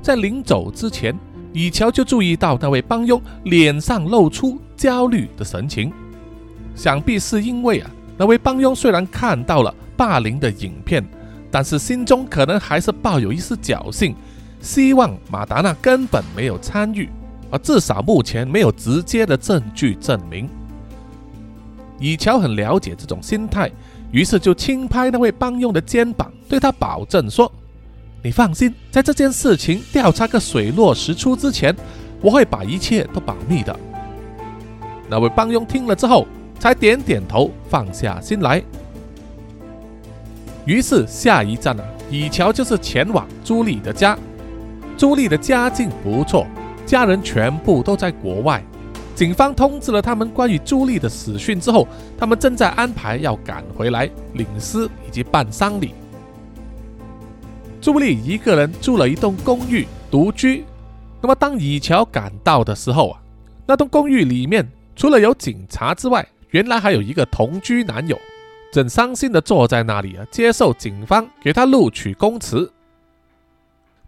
[0.03, 1.16] 在临走之前，
[1.53, 5.92] 以乔就注意到那位帮佣脸上露出焦虑的神情，
[6.75, 7.88] 想必是因为啊，
[8.19, 11.07] 那位帮佣虽然看到了霸凌的影片，
[11.49, 14.16] 但是心中可能还是抱有一丝侥幸，
[14.67, 17.09] 希望马达娜根本没有参与，
[17.53, 20.49] 而至少目前没有直接的证据证明。
[22.01, 23.71] 以乔很了解这种心态，
[24.11, 27.51] 于是就轻拍那位帮佣的肩膀，对他保证说
[28.25, 31.73] ：“你放心，在这件事情调查个水落石出之前，
[32.21, 33.79] 我会把一切都保密的。”
[35.09, 36.27] 那位帮佣听了之后，
[36.59, 38.61] 才点点头，放下心来。
[40.65, 44.19] 于是下一站呢，以乔就是前往朱莉的家。
[44.97, 46.47] 朱莉的家境不错，
[46.87, 48.65] 家人全部都在国外。
[49.15, 51.87] 警方通知了他们关于朱莉的死讯之后，
[52.19, 55.95] 他们正在安排要赶回来领尸以及办丧礼。
[57.81, 60.65] 朱莉一个人住了一栋公寓独居。
[61.21, 63.21] 那么当以乔赶到的时候啊，
[63.67, 68.19] 那栋公寓里面除了有警察之外，原来还有一个同居男友，
[68.73, 72.71] 正伤心的坐在那里啊，接受警方给他录取供词。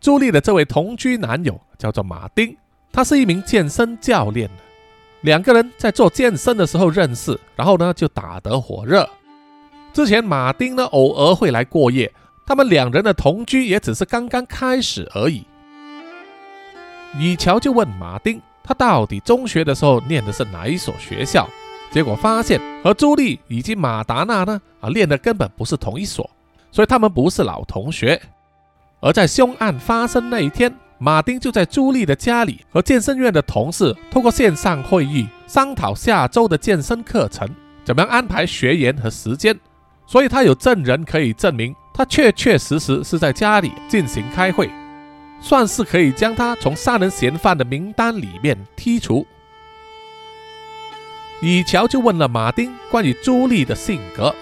[0.00, 2.56] 朱莉的这位同居男友叫做马丁，
[2.92, 4.48] 他是一名健身教练。
[5.22, 9.08] 两个人在做健身的时候认识，然后呢就打得火热。
[9.92, 12.12] 之前马丁呢偶尔会来过夜，
[12.46, 15.44] 他们两人的同居也只是刚刚开始而已。
[17.18, 21.48] 以乔就问马丁，他到底中学的时候念的是哪一所学校？
[21.90, 26.30] 结果发现和朱莉以及马达娜呢啊念的根本不是同一所，
[26.70, 28.20] 所以他们不是老同学。
[29.00, 37.48] 而在凶案发生那一天，马丁就在朱莉的家里和健身院的同事通过线上会议商讨下周的健身课程，
[37.84, 39.58] 怎么样安排学员和时间。
[40.06, 44.70] 所以他有证人可以证明，他确确实实是在家里进行开会，
[45.40, 49.26] 算是可以将他从杀人嫌犯的名单里面剔除。
[51.40, 54.34] 以乔就问了马丁关于朱莉的性格，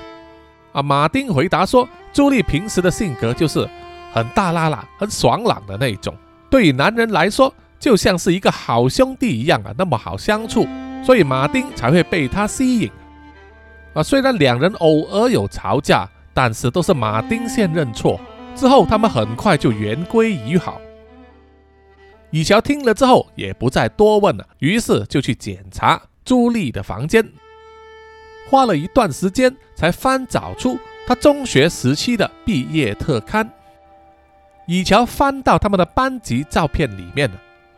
[0.73, 3.69] 啊，马丁回答说，朱莉平时的性格就是
[4.17, 6.17] 很大拉拉、很爽朗的那种，
[6.49, 10.67] 对于男人来说就像是一个好兄弟一样啊，那么好相处，
[11.05, 12.91] 所以马丁才会被他吸引。
[13.93, 18.19] 啊，虽然两人偶尔有吵架，但是都是马丁先认错，
[18.55, 20.81] 之后他们很快就言归于好。
[22.31, 26.01] 以乔听了之后也不再多问了，于是就去检查。
[26.25, 27.23] 朱莉的房间，
[28.49, 33.49] 花了一段时间才翻找出他中学时期的毕业特刊。
[34.67, 37.31] 以乔翻到他们的班级照片里面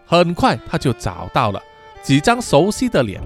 [0.06, 1.62] 很快他就找到了
[2.02, 3.20] 几张熟悉的脸。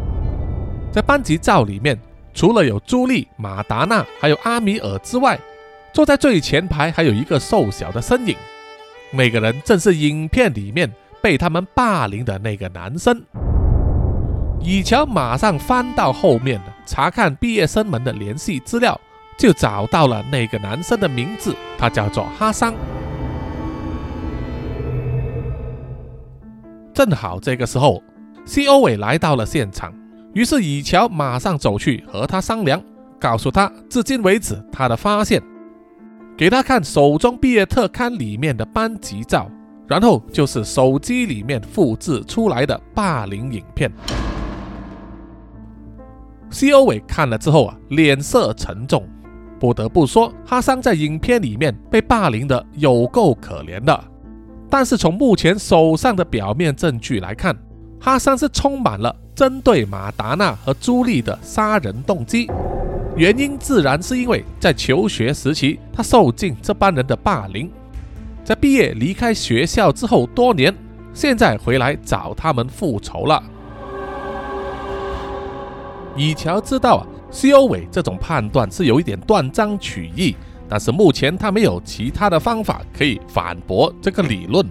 [0.91, 1.99] 在班级照里面，
[2.35, 5.39] 除了有朱莉、马达娜还有阿米尔之外，
[5.93, 8.37] 坐在最前排还有一个瘦小的身影，
[9.13, 10.91] 那个人正是影片里面
[11.23, 13.23] 被他们霸凌的那个男生。
[14.61, 19.01] 以乔马上翻到后面查看毕业生们的联系资料，
[19.39, 22.75] 就找到了那个男生的名字，他叫做哈桑。
[26.95, 28.03] 正好这个时候
[28.45, 29.93] ，C O 伟来到了现场，
[30.35, 32.83] 于是以乔马上走去和他商量，
[33.19, 35.43] 告诉他至今为止他的发现，
[36.37, 39.51] 给他看手中毕业特刊里面的班级照，
[39.87, 43.91] 然后就是手机里面复制出来的霸凌影片。
[46.51, 46.85] C.O.
[46.85, 49.09] 伟看了之后啊，脸色沉重。
[49.59, 54.12] 不得不说，哈桑在影片里面被霸凌的有够可怜的。
[54.73, 57.55] 但是从目前手上的表面证据来看，
[58.01, 62.51] 哈桑是充满了针对马达纳和朱莉的杀人动机。
[63.15, 67.71] 原因自然是因为在求学时期，他受尽这帮人的霸凌。
[68.43, 70.75] 在毕业离开学校之后多年，
[71.13, 73.43] 现在回来找他们复仇了。
[76.17, 77.67] 以乔知道啊，C.O.
[77.67, 80.35] 伟这种判断是有一点断章取义，
[80.75, 84.67] 但是目前他没有其他的方法可以反驳这个理论，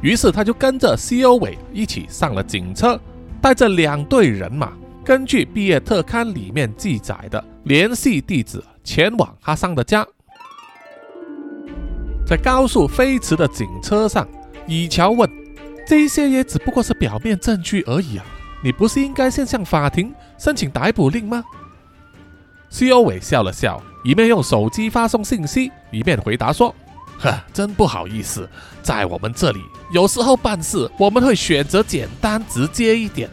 [0.00, 1.34] 于是他就跟着 C.O.
[1.38, 2.96] 伟一起上了警车，
[3.40, 4.72] 带着两队人马，
[5.04, 10.06] 根据毕业特刊里面记载的联系地址前往哈桑的家。
[12.24, 14.24] 在高速飞驰的警车上，
[14.68, 15.28] 以乔问
[15.84, 18.24] ：“这些也只不过是表面证据而已啊。”
[18.62, 21.42] 你不是应该先向法庭申请逮捕令吗
[22.70, 23.02] ？C.O.
[23.02, 26.74] 伟笑了笑，一面用手机发送信息，一面回答说
[27.20, 28.48] ：“呵，真不好意思，
[28.82, 29.60] 在我们这里，
[29.92, 33.30] 有时候办事我们会选择简单直接一点。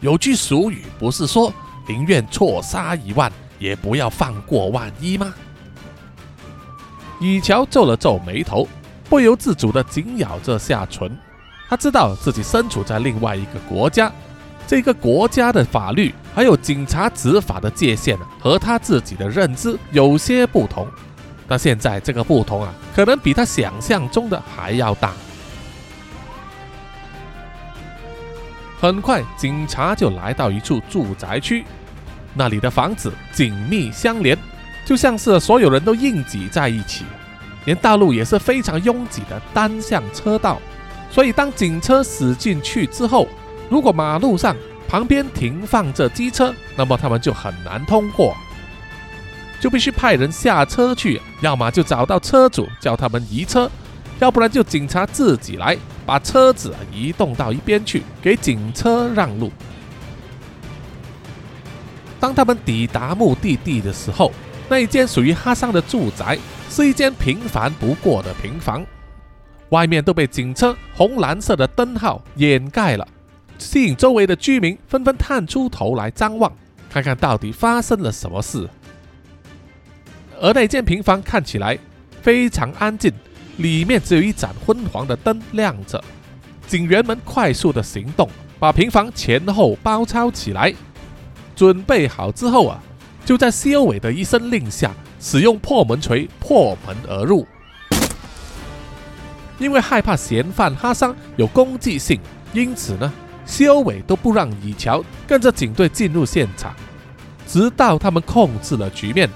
[0.00, 1.52] 有句俗语不是说
[1.86, 5.32] 宁愿错杀一万，也不要放过万一吗？”
[7.20, 8.68] 以乔皱了皱眉头，
[9.08, 11.16] 不由自主地紧咬着下唇。
[11.68, 14.10] 他知道自己身处在另外一个国家。
[14.68, 20.86] 这个国家的法律还有警察执法的界限啊，和他自己的认知有些不同。
[21.48, 25.14] 但现在这个不同啊，可能比他想象中的还要大。
[28.78, 31.64] 很快，警察就来到一处住宅区，
[32.34, 34.36] 那里的房子紧密相连，
[34.84, 37.06] 就像是所有人都硬挤在一起，
[37.64, 40.60] 连道路也是非常拥挤的单向车道。
[41.10, 43.26] 所以，当警车驶进去之后，
[43.68, 44.56] 如果马路上
[44.88, 48.34] 旁边停放着机车，那么他们就很难通过，
[49.60, 53.70] 就必须派人下车去，要么就找到车主叫他们移车，
[54.20, 55.76] 要不然就警察自己来
[56.06, 59.52] 把车子移动到一边去，给警车让路。
[62.18, 64.32] 当他们抵达目的地的时候，
[64.68, 66.38] 那一间属于哈桑的住宅
[66.70, 68.84] 是一间平凡不过的平房，
[69.68, 73.06] 外面都被警车红蓝色的灯号掩盖了。
[73.58, 76.52] 吸引周围的居民纷纷探出头来张望，
[76.88, 78.68] 看看到底发生了什么事。
[80.40, 81.76] 而那间平房看起来
[82.22, 83.12] 非常安静，
[83.56, 86.02] 里面只有一盏昏黄的灯亮着。
[86.66, 88.28] 警员们快速的行动，
[88.58, 90.72] 把平房前后包抄起来。
[91.56, 92.80] 准备好之后啊，
[93.24, 97.46] 就在修伟的一声令下，使用破门锤破门而入。
[99.58, 102.20] 因为害怕嫌犯哈桑有攻击性，
[102.52, 103.12] 因此呢。
[103.48, 106.74] 修伟都不让以乔跟着警队进入现场，
[107.46, 109.28] 直到他们控制了局面。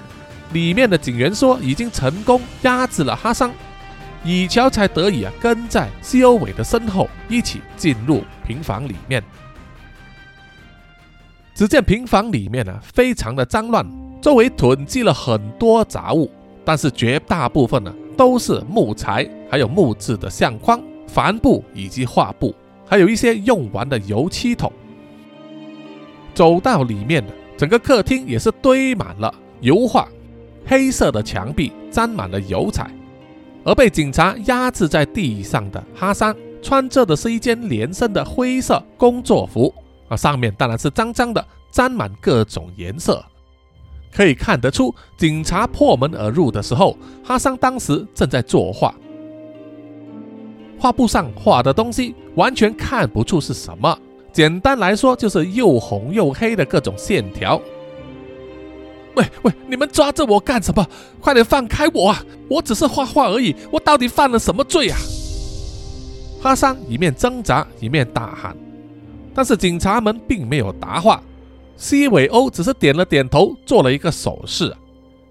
[0.53, 3.51] 里面的警员说已经成功压制了哈桑，
[4.23, 9.21] 以乔才得以啊跟在西欧伟的身后，一起进入平房里面。
[11.55, 13.83] 只见平房里面呢，非常的脏乱，
[14.21, 16.31] 周围囤积了很多杂物，
[16.63, 22.53] 但是绝大部分呢都是木材，还有木质的相框、帆布以及画布，
[22.93, 24.71] 还有一些用完的油漆桶。
[26.35, 27.25] 走到里面，
[27.57, 30.07] 整个客厅也是堆满了油画，
[30.63, 32.91] 黑色的墙壁沾满了油彩，
[33.63, 39.73] 而被警察压制在地上的哈桑，穿着的是一件连身的灰色工作服。
[40.07, 43.25] 啊上面当然是脏脏的，沾满各种颜色。
[44.13, 48.93] 可以看得出，警察破门而入的时候，哈桑当时正在作画。
[50.83, 53.97] 画布上画的东西完全看不出是什么，
[54.33, 57.57] 简单来说就是又红又黑的各种线条。
[59.15, 60.85] 喂喂，你们抓着我干什么？
[61.21, 62.21] 快点放开我啊！
[62.49, 64.97] 我只是画画而已，我到底犯了什么罪啊？
[66.41, 68.53] 哈桑一面挣扎，一面大喊。
[69.33, 71.23] 但是警察们并没有答话，
[71.77, 74.75] 西尾欧只是点了点头，做了一个手势，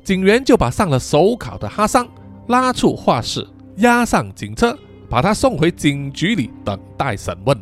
[0.03, 2.09] 警员就把上了手铐的哈桑
[2.47, 3.47] 拉出画室，
[3.77, 4.75] 押上警车，
[5.13, 7.55] 把他送回警局里等待审问。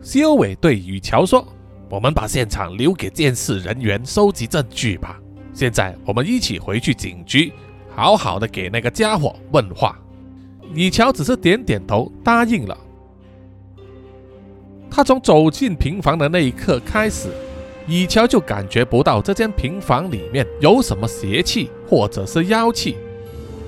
[0.00, 1.46] 肖伟对雨乔说
[1.90, 5.20] ：“我们把现场留给监视人员收集证据吧。
[5.52, 7.52] 现在我们一起回去警局，
[7.94, 9.98] 好好的给那个家伙问话。”
[10.72, 12.74] 雨乔只是点点头，答应了。
[14.90, 17.28] 他从走进平房的那一刻开始，
[17.86, 22.96] 雨乔就感觉不到这间平房里面有什么邪气或者是妖气，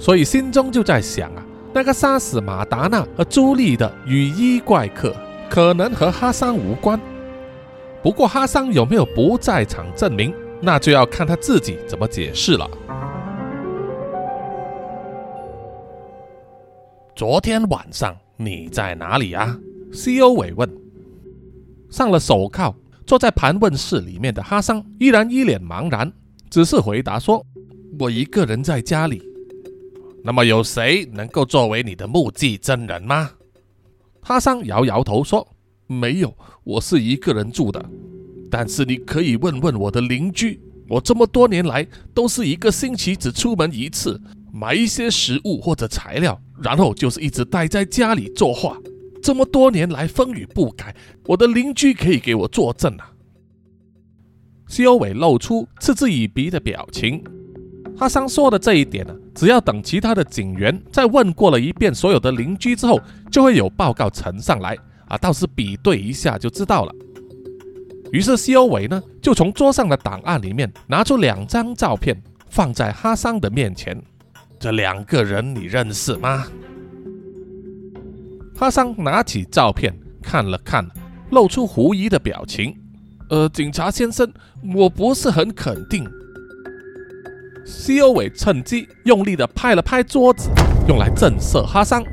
[0.03, 5.14] 所以心中就在想啊，那个杀死马达纳和朱莉的雨衣怪客
[5.48, 7.00] 可能和哈桑无关。
[8.03, 12.68] 不过哈桑有没有不在场证明，那就要看他自己怎么解释了。
[17.14, 19.57] 昨天晚上你在哪里啊
[19.92, 20.32] ？C.O.
[20.32, 20.68] 伟问。
[21.90, 22.74] 上了手铐，
[23.07, 26.12] 坐在盘问室里面的哈桑依然一脸茫然，
[26.50, 27.46] 只是回答说
[28.00, 29.22] ：“我一个人在家里。”
[30.25, 33.31] 那么有谁能够作为你的目击证人吗？
[34.20, 35.47] 哈桑摇摇头说
[35.89, 37.85] ：“没有，我是一个人住的。
[38.51, 44.20] 但是你可以问问我的邻居，我这么多年来都是一个星期只出门一次，
[44.53, 48.79] 买一些食物或者材料，然后就是一直待在家里作画。”
[49.20, 50.95] 这么多年来风雨不改，
[51.27, 53.12] 我的邻居可以给我作证啊！
[54.66, 57.23] 西欧伟露出嗤之以鼻的表情。
[58.03, 63.00] 哈桑说的这一点呢，只要等其他的警员再问过了一遍所有的邻居之后，
[63.30, 64.76] 就会有报告呈上来
[65.07, 66.92] 啊，到时比对一下就知道了。
[68.11, 73.96] 于是西欧伟呢，就从桌上的档案里面拿出两张照片，放在哈桑的面前。
[74.59, 76.48] 这两个人你认识吗？
[78.57, 80.84] 哈桑拿起照片看了看，
[81.30, 82.76] 露出狐疑的表情。
[83.30, 84.28] 呃，警察先生，
[84.74, 86.05] 我不是很肯定。
[87.65, 90.51] 西欧伟趁机用力地拍了拍桌子，
[90.89, 92.05] 用来震慑哈桑。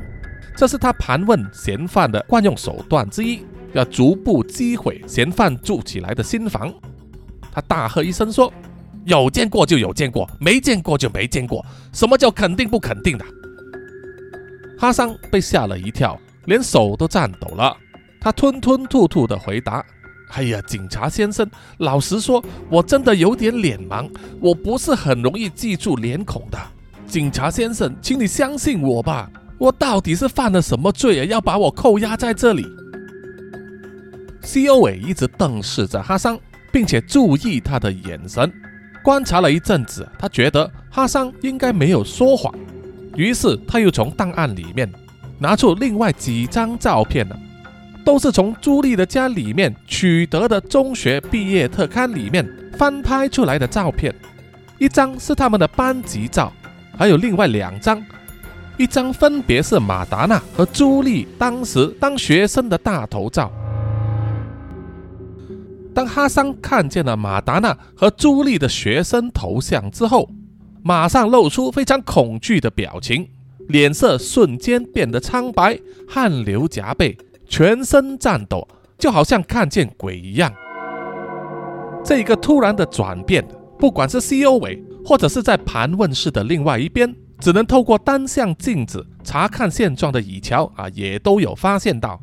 [0.56, 6.72] 这是他盘问嫌犯的惯用手段之一，要逐步击毁嫌犯住起来的新房。
[7.52, 8.52] 他大喝一声说
[9.06, 11.64] ：“有见过就有见过，没见过就没见过。
[11.92, 13.24] 什么叫肯定不肯定的？”
[14.78, 16.18] 哈桑被吓了一跳。
[16.46, 17.76] 连手都颤抖了，
[18.18, 19.84] 他吞吞吐吐地回答
[20.32, 24.08] ：“哎呀，警察先生，老实说，我真的有点脸盲，
[24.40, 26.58] 我不是很容易记住脸孔的。
[27.06, 29.28] 警察先生，请你相信我吧，
[29.58, 31.24] 我到底是犯了什么罪啊？
[31.24, 32.64] 要把我扣押在这里
[34.42, 34.80] ？”C.O.
[34.80, 36.38] 伟一直瞪视着哈桑，
[36.72, 38.50] 并且注意他的眼神，
[39.02, 42.54] 观察了一阵子，他觉得哈桑应该没有说谎，
[43.16, 44.90] 于是他又从档案里面。
[45.42, 47.38] 拿出另外几张照片了，
[48.04, 54.14] 都是从朱莉的家里面取得的中学毕业特刊里面翻拍出来的照片。
[54.78, 56.52] 一张是他们的班级照，
[56.96, 58.02] 还有另外两张，
[58.78, 63.52] 一张分别是马达娜和朱莉当时当学生的大头照。
[65.92, 70.30] 当哈桑看见了马达娜和朱莉的学生头像之后，
[70.82, 73.28] 马上露出非常恐惧的表情。
[73.68, 75.78] 脸色瞬间变得苍白，
[76.08, 77.16] 汗流浃背，
[77.50, 80.54] 全身颤抖，就好像看见鬼一样。
[82.04, 83.44] 这一个突然的转变，
[83.76, 84.58] 不管是 C.O.
[84.58, 92.20] 伟，或者是在盘问室的另外一边，只能透过单向镜子查看现状的以乔啊，也都有发现到。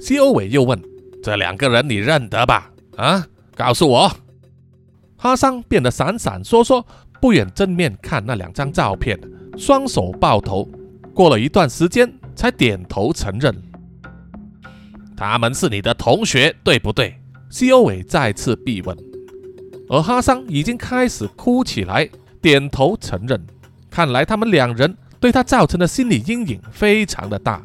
[0.00, 0.32] C.O.
[0.32, 0.82] 伟又问
[1.22, 4.10] ：“这两个人你认得吧？”啊，告诉我。
[5.16, 6.84] 哈桑变得闪闪烁烁。
[7.20, 9.18] 不远正面看那两张照片，
[9.56, 10.68] 双手抱头，
[11.14, 13.54] 过了一段时间才点头承认。
[15.16, 17.16] 他们是你的同学，对不对？
[17.50, 18.96] 西欧伟再次逼问，
[19.88, 22.08] 而哈桑已经开始哭起来，
[22.42, 23.40] 点头承认。
[23.88, 27.62] 看来他们两人对他造成的心理阴影非常的大，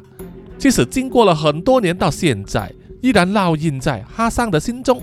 [0.56, 5.02] 即使经过了很多年，到现在依然烙印在哈桑的心中。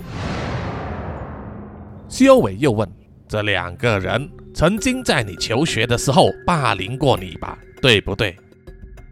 [2.08, 2.88] 西欧伟又问
[3.28, 7.58] ：“这两个人曾经在你求学的时候霸凌过你吧？
[7.82, 8.34] 对不对？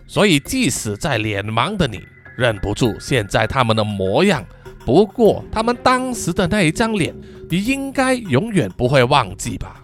[0.07, 2.00] 所以即使在脸盲的你
[2.36, 4.44] 认不住现在他们的模样。”
[4.86, 7.12] 不过，他们当时的那一张脸，
[7.50, 9.82] 你应该永远不会忘记吧？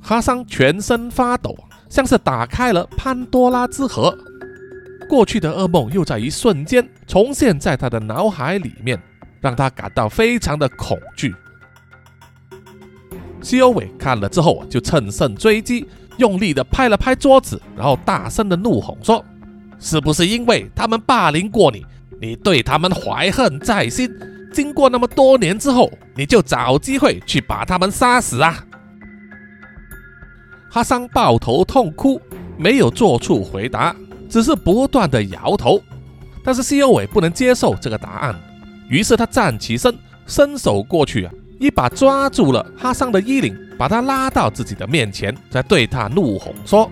[0.00, 1.54] 哈桑全身发抖，
[1.90, 4.16] 像是打开了潘多拉之盒，
[5.06, 8.98] 过去的噩梦又在一瞬间重现在他的脑海里面，
[9.42, 11.34] 让他感到非常的恐惧。
[13.42, 15.86] 西欧伟看了之后，就乘胜追击，
[16.18, 19.24] 用力的拍了拍桌子，然后大声的怒吼说
[19.78, 21.84] ：“是不是因为他们霸凌过你？”
[22.20, 24.08] 你对他们怀恨在心，
[24.52, 28.64] 经过那么多年之后，你就找机会去把他们杀死啊！
[30.70, 32.22] 哈桑抱头痛哭，
[32.56, 33.92] 没有做出回答，
[34.28, 35.82] 只是不断的摇头。
[36.44, 38.40] 但是西欧伟不能接受这个答案，
[38.88, 39.92] 于是他站起身，
[40.24, 46.88] 伸手过去啊，一把抓住了哈桑的衣领，把他拉到自己的面前，再对他怒吼说：“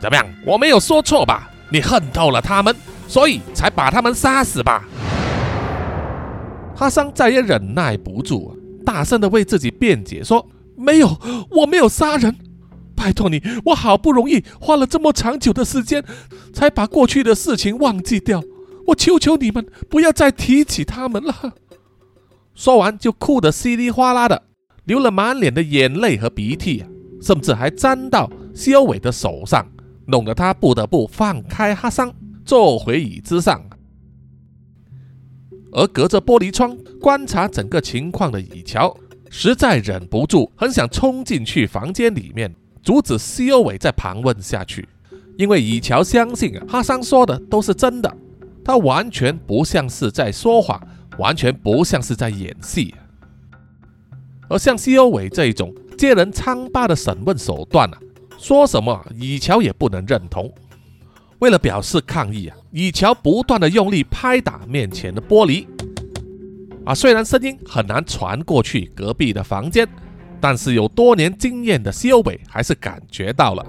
[0.00, 0.26] 怎么样？
[0.44, 1.48] 我没有说错吧？
[1.70, 2.74] 你恨透了他们。”
[3.06, 4.84] 所以才把他们杀死吧。
[6.74, 10.44] 哈桑再也忍耐不住，大声的为自己辩解说
[10.76, 11.16] ：“没有，
[11.52, 12.36] 我没有杀人。
[12.96, 16.02] 拜托你，我好不容易花了这么长久的时间，
[16.52, 18.42] 才把过去的事情忘记掉。
[18.88, 21.54] 我求求你们，不要再提起他们了。”
[22.56, 24.42] 说完就哭得稀里哗啦的，
[24.88, 26.82] 流了满脸的眼泪和鼻涕，
[27.20, 29.64] 甚至还沾到西欧伟的手上，
[30.06, 32.12] 弄得他不得不放开哈桑。
[32.42, 33.62] 坐回椅子上，
[35.70, 38.96] 而隔着玻璃窗观察整个情况的以乔，
[39.28, 44.88] 实在忍不住，很想冲进去房间里面阻止西欧伟再盘问下去。
[45.36, 48.16] 因为以乔相信哈桑说的都是真的，
[48.64, 50.80] 他完全不像是在说谎，
[51.18, 52.94] 完全不像是在演戏。
[54.48, 57.98] 而像西欧伟这一种揭人疮疤的审问手段啊，
[58.38, 60.52] 说什么以乔也不能认同。
[61.40, 65.66] 为了表示抗议啊，以乔不断的用力拍打面前的玻璃
[66.84, 69.86] 啊，虽然声音很难传过去隔壁的房间，
[70.40, 73.64] 但是有多年经验的西欧伟还是感觉到了。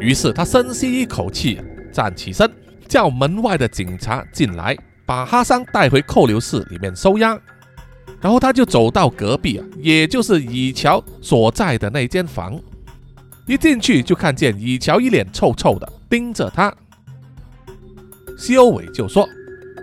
[0.00, 1.60] 于是他深吸一口气，
[1.92, 2.50] 站起身，
[2.88, 4.76] 叫门外的警察进来，
[5.06, 7.38] 把哈桑带回扣留室里面收押。
[8.24, 12.58] 然后他就走到隔壁啊，也就是以乔所在的那间房。
[13.46, 16.74] 一进去就看见以乔一脸臭臭的盯着他，
[18.38, 19.28] 西欧伟就说：“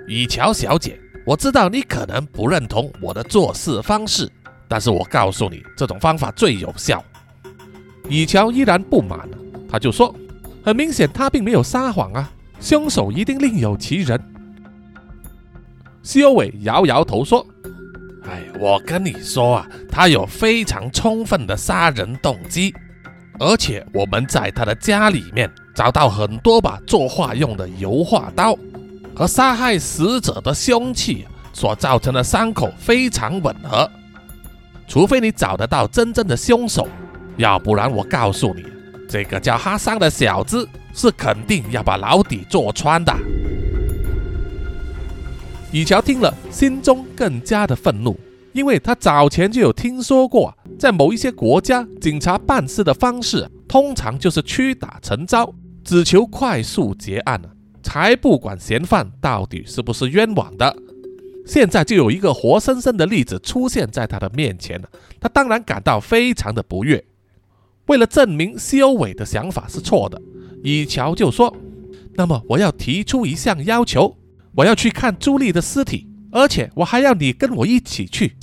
[0.09, 4.27] 以乔小姐，我知道你可能不认同我的做事方式，
[4.67, 7.05] 但是我告诉你，这种方法最有效。”
[8.09, 9.19] 以乔依然不满，
[9.69, 10.15] 他就说
[10.65, 12.27] ：“很明显，他并没有撒谎啊，
[12.59, 14.19] 凶手一定另有其人。”
[16.01, 17.45] 西欧伟摇摇头说
[18.27, 22.73] ：“哎，我跟你说啊，他有非常充分的杀人动机。”
[23.39, 28.55] 而且我们在他的家里面找到很多把作画用的油画刀，
[29.15, 33.89] 和杀害死者的凶器所造成的伤口非常吻合。
[34.87, 36.87] 除非你找得到真正的凶手，
[37.37, 38.63] 要不然我告诉你，
[39.09, 43.11] 这个叫哈桑的小子是肯定要把牢底坐穿的。
[45.71, 48.19] 以乔听了，心中更加的愤怒。
[48.53, 55.53] 因为他早前就有听说过，在某一些国家，警察办事的方式通常就是屈打成招，
[55.85, 57.41] 只求快速结案
[57.81, 60.75] 才不管嫌犯到底是不是冤枉的。
[61.45, 64.87] 现在就有一个活生生的例子出现在他的面前了
[65.19, 67.03] 他当然感到非常的不悦。
[67.87, 70.21] 为了证明西欧伟的想法是错的，
[70.61, 71.55] 以乔就说
[72.15, 74.15] ：“那么我要提出一项要求，
[74.55, 78.33] 我要去看朱莉的尸体。”而且我还要你跟我一起去。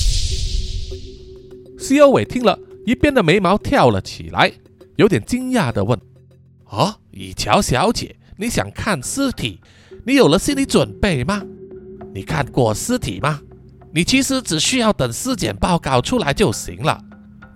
[1.78, 4.52] 西欧伟听了一边的眉毛跳了起来，
[4.96, 5.98] 有点惊讶的问
[6.68, 9.58] ：“哦，以乔小姐，你想看尸体？
[10.04, 11.42] 你有了心理准备吗？
[12.14, 13.40] 你看过尸体吗？
[13.94, 17.00] 你其实只需要等尸检报告出来就行了。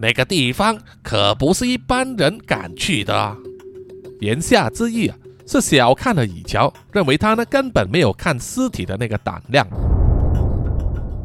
[0.01, 3.37] 那个地方可不是一般人敢去的。”
[4.21, 5.19] 言下之意啊，
[5.53, 9.67] 是小看了以乔，认为他呢根本没有看尸体的那个胆量。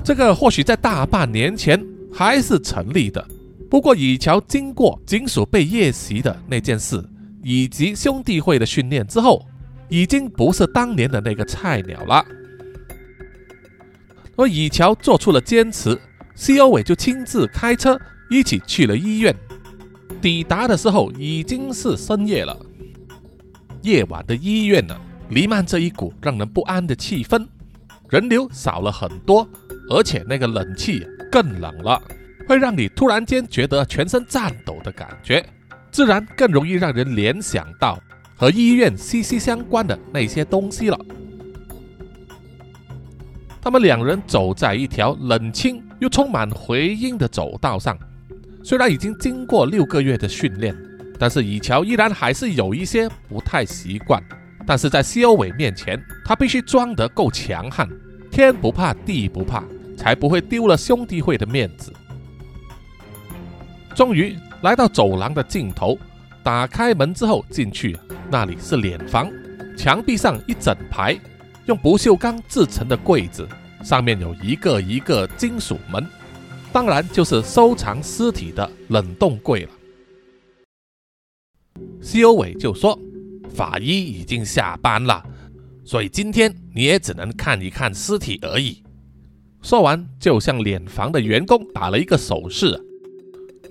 [0.04, 1.82] 这个或许在大半年前
[2.14, 3.26] 还是成立的，
[3.70, 7.02] 不过，以乔经过警署被夜袭的那件事，
[7.42, 9.46] 以及兄弟会的训练之后，
[9.88, 12.26] 已经不是当年的那个菜鸟了。
[14.36, 15.98] 而以乔做出了坚持
[16.36, 16.70] ，C.O.
[16.70, 17.98] 伟就亲自开车
[18.30, 19.34] 一起去了医院。
[20.22, 22.58] 抵达的时候已经是深夜了。
[23.88, 24.94] 夜晚的医院呢，
[25.30, 27.48] 弥漫着一股让人不安的气氛，
[28.10, 29.48] 人流少了很多，
[29.90, 32.02] 而且那个冷气更冷了。
[32.46, 35.42] 会让你突然间觉得全身颤抖的感觉，
[35.90, 37.98] 自然更容易让人联想到
[38.36, 41.00] 和医院息息相关的那些东西了。
[43.62, 47.98] 他们两人走在一条冷清又充满回音的走道上，
[48.64, 50.76] 虽然已经经过六个月的训练，
[51.20, 54.22] 但是以乔依然还是有一些不太习惯。
[54.66, 57.88] 但是在西欧伟面前，他必须装得够强悍，
[58.30, 59.64] 天不怕地不怕，
[59.96, 61.94] 才不会丢了兄弟会的面子。
[63.96, 65.98] 终于来到走廊的尽头，
[66.44, 67.98] 打开门之后进去，
[68.30, 69.32] 那里是殓房，
[69.78, 71.18] 墙壁上一整排
[71.66, 73.48] 用不锈钢制成的柜子，
[73.84, 76.06] 上面有一个一个金属门，
[76.74, 79.70] 当然就是收藏尸体的冷冻柜了。
[82.02, 82.98] 西欧伟就说
[83.54, 85.24] ：“法医已经下班了，
[85.84, 88.84] 所以今天你也只能看一看尸体而已。”
[89.62, 92.80] 说完，就向脸房的员工打了一个手势。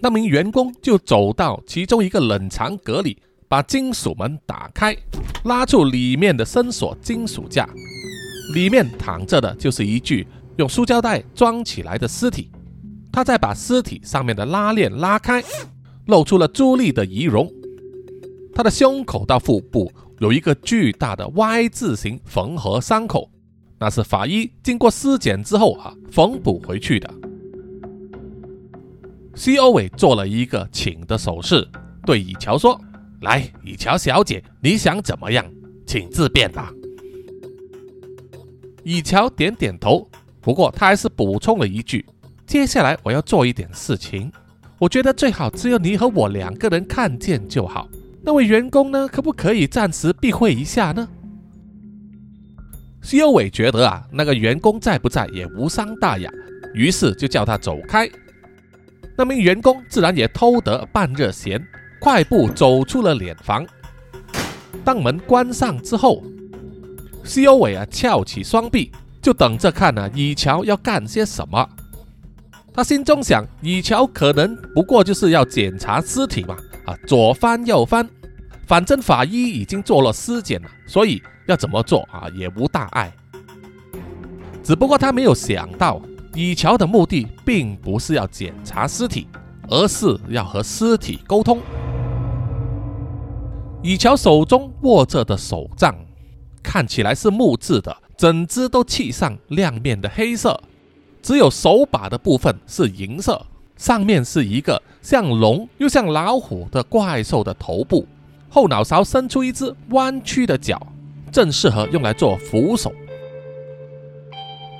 [0.01, 3.17] 那名员工就走到其中一个冷藏格里，
[3.49, 4.95] 把金属门打开，
[5.45, 7.67] 拉出里面的伸锁金属架，
[8.55, 10.27] 里面躺着的就是一具
[10.57, 12.51] 用塑胶袋装起来的尸体。
[13.11, 15.43] 他再把尸体上面的拉链拉开，
[16.07, 17.51] 露出了朱莉的仪容。
[18.57, 23.31] 他的胸口到腹部有一个巨大的 Y 字形缝合伤口，
[23.79, 27.15] 那是法医经过尸检之后啊缝补回去的。
[29.35, 29.73] C.O.
[29.73, 31.69] 伟做了一个请的手势，
[32.07, 32.81] 对以乔说
[33.21, 35.45] ：“来，以乔小姐，你想怎么样，
[35.87, 36.73] 请自便吧。”
[38.83, 40.09] 以乔点点头，
[40.41, 42.07] 不过他还是补充了一句
[42.49, 44.33] ：“接下来我要做一点事情，
[44.79, 47.87] 我觉得最好只有你和我两个人看见就好。
[48.27, 51.09] 那位员工呢，可不可以暂时避讳一下呢
[53.01, 53.31] ？”C.O.
[53.31, 56.29] 伟觉得啊，那个员工在不在也无伤大雅，
[56.75, 58.11] 于是就叫他走开。
[59.17, 61.65] 那名员工自然也偷得半热闲，
[62.01, 63.65] 快步走出了殓房。
[64.85, 66.25] 当门关上之后，
[67.23, 68.91] 西欧伟啊翘起双臂，
[69.23, 71.65] 就等着看呢以乔要干些什么。
[72.75, 76.57] 他心中想，以乔可能不过就是要检查尸体嘛，
[76.87, 78.09] 啊左翻右翻，
[78.67, 83.13] 反正法医已经做了尸检了，所以要怎么做啊也无大碍。
[84.63, 86.01] 只不过他没有想到。
[86.39, 89.27] 以乔的目的并不是要检查尸体，
[89.71, 91.63] 而是要和尸体沟通。
[93.83, 95.97] 以乔手中握着的手杖
[96.63, 100.63] 看起来是木质的，整只都漆上亮面的黑色，
[101.23, 103.47] 只有手把的部分是银色，
[103.79, 108.05] 上面是一个像龙又像老虎的怪兽的头部，
[108.49, 110.85] 后脑勺伸出一只弯曲的角，
[111.31, 112.93] 正适合用来做扶手。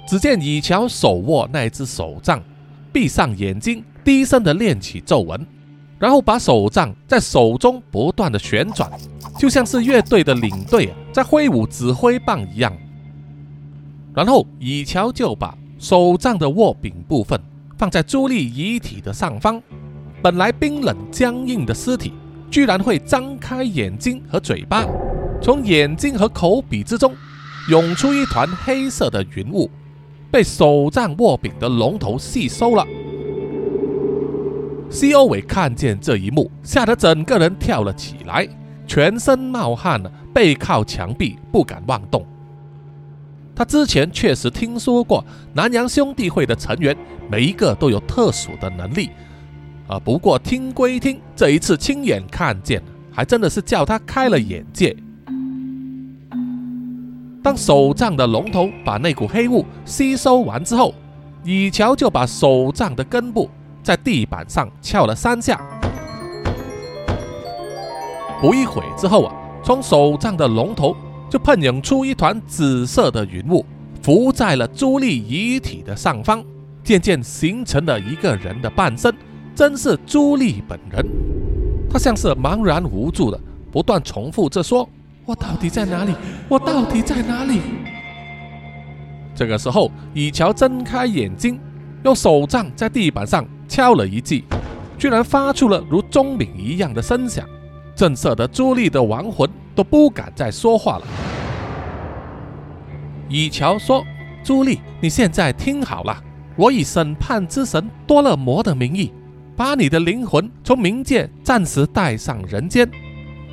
[0.05, 2.43] 只见以乔手握那只手杖，
[2.93, 5.47] 闭上眼睛，低声的念起咒文，
[5.97, 8.91] 然后把手杖在手中不断的旋转，
[9.39, 12.77] 就像是乐队的领队在挥舞指挥棒一样。
[14.13, 17.41] 然后以乔就把手杖的握柄部分
[17.79, 19.63] 放在朱莉遗体的上方，
[20.27, 22.13] 本来冰冷僵硬的尸体，
[22.51, 24.85] 居然会张开眼睛和嘴巴，
[25.41, 27.15] 从眼睛和口鼻之中
[27.69, 29.71] 涌出一团黑色的云雾。
[30.29, 32.85] 被手杖握柄的龙头吸收了。
[34.91, 38.49] 西欧伟看见这一幕，吓得整个人跳了起来，
[38.85, 40.03] 全身冒汗，
[40.35, 42.27] 背靠墙壁，不敢妄动。
[43.55, 45.25] 他之前确实听说过
[45.55, 46.97] 南洋兄弟会的成员
[47.31, 49.11] 每一个都有特殊的能力，
[49.87, 52.83] 啊，不过听归听，这一次亲眼看见，
[53.13, 54.97] 还真的是叫他开了眼界。
[57.43, 60.93] 当手杖的龙头把那股黑雾吸收完之后，
[61.45, 63.49] 以乔就把手杖的根部
[63.81, 65.61] 在地板上敲了三下。
[68.41, 70.97] 不一会之后啊，从手杖的龙头
[71.31, 73.65] 就喷涌出一团紫色的云雾，
[74.03, 76.45] 浮在了朱莉遗体的上方，
[76.83, 79.15] 渐渐形成了一个人的半身，
[79.57, 81.03] 真是朱莉本人。
[81.89, 83.41] 他像是茫然无助的，
[83.73, 84.87] 不断重复着说。
[85.25, 86.15] 我到底在哪里？
[86.47, 87.63] 我到底在哪里？
[89.35, 91.59] 这个时候，以乔睁开眼睛，
[92.05, 94.45] 用手杖在地板上敲了一记，
[94.99, 97.49] 居然发出了如钟鸣一样的声响，
[97.95, 101.07] 震慑的朱莉的亡魂都不敢再说话了。
[103.31, 104.05] 以乔说
[104.45, 106.23] ：“朱莉，你现在听好了，
[106.57, 109.13] 我以审判之神多勒摩的名义，
[109.57, 112.89] 把你的灵魂从冥界暂时带上人间。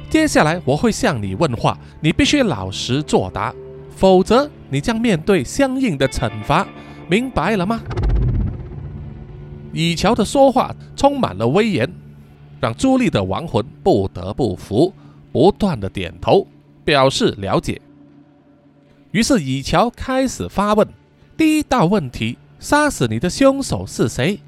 [0.09, 3.53] 接下来我会向你问话，你必须老实作答，
[3.95, 6.67] 否则你将面对相应的惩罚，
[7.09, 7.81] 明白了吗？”
[9.71, 11.91] 以乔的说话充满了威严，
[12.59, 14.93] 让朱莉的亡魂不得不服，
[15.31, 16.45] 不断的点头
[16.85, 17.81] 表示了解。
[19.11, 20.87] 于是以乔开始发问：
[21.35, 24.39] 第一道问题，杀死你的凶手是谁？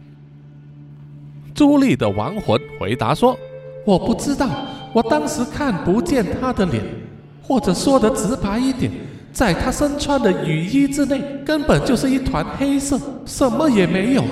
[1.55, 3.39] 朱莉的亡魂回答说
[3.87, 6.83] ：“我不知道，我当时看不见他的脸，
[7.41, 8.91] 或者说的直白一点，
[9.31, 14.23] 在他身穿的雨衣之内，根本就是一团黑色，什么也没有。”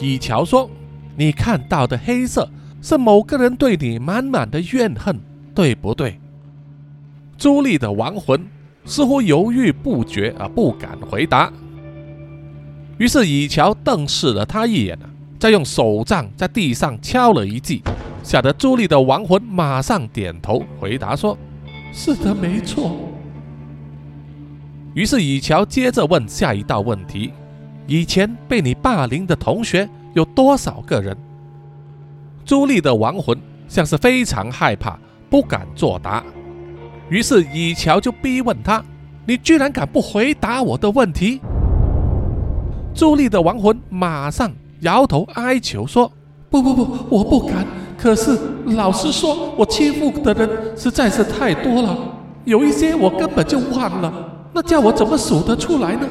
[0.00, 0.68] 以乔说
[1.16, 2.48] ：“你看到的黑色，
[2.82, 5.16] 是某个人对你满满的怨恨，
[5.54, 6.18] 对不对？”
[7.38, 8.44] 朱莉的亡魂。
[8.86, 11.52] 似乎犹豫不决而，不敢回答。
[12.96, 14.98] 于是以乔瞪视了他一眼，
[15.40, 17.82] 再用手杖在地上敲了一记，
[18.22, 21.36] 吓得朱莉的亡魂马上点头回答说
[21.94, 22.94] ：“是的，没错。”
[24.92, 27.32] 于是以乔接着问下一道问题
[27.88, 31.16] ：“以前被你霸凌的同学有多少个人？”
[32.44, 33.34] 朱莉的亡魂
[33.66, 34.98] 像是非常害怕，
[35.30, 36.22] 不敢作答。
[37.08, 38.84] 于是以乔就逼问他
[39.24, 41.40] ：“你居然敢不回答我的问题？”
[42.92, 46.10] 朱莉的亡魂马上摇头哀求说
[46.50, 47.66] ：“不不不，我不敢。
[47.98, 51.96] 可是老实说，我欺负的人实在是太多了，
[52.44, 56.08] 有一些我根本就忘了，那叫我怎么数得出来呢？”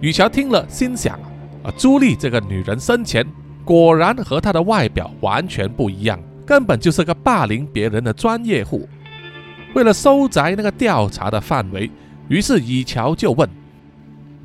[0.00, 1.18] 雨乔听了，心想
[1.64, 3.26] ：“啊，朱莉这个女人生前
[3.64, 8.86] 果然和她的外表完全不一样，根本就是个霸凌别人的专业户。”
[9.74, 11.90] 为了收窄那个调查的范围，
[12.28, 13.48] 于是以乔就问：“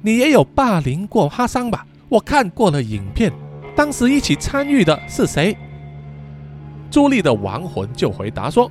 [0.01, 1.85] 你也有霸凌过哈桑吧？
[2.09, 3.31] 我看过了影片，
[3.75, 5.55] 当时一起参与的是谁？”
[6.91, 8.69] 朱莉的亡魂就回答说：“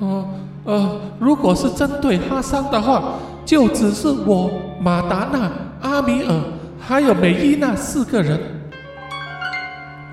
[0.00, 0.26] 哦
[0.64, 5.50] 呃，如果是针对哈桑的话，就只是我、马达纳、
[5.82, 6.42] 阿米尔
[6.80, 8.40] 还有美伊娜四个人。”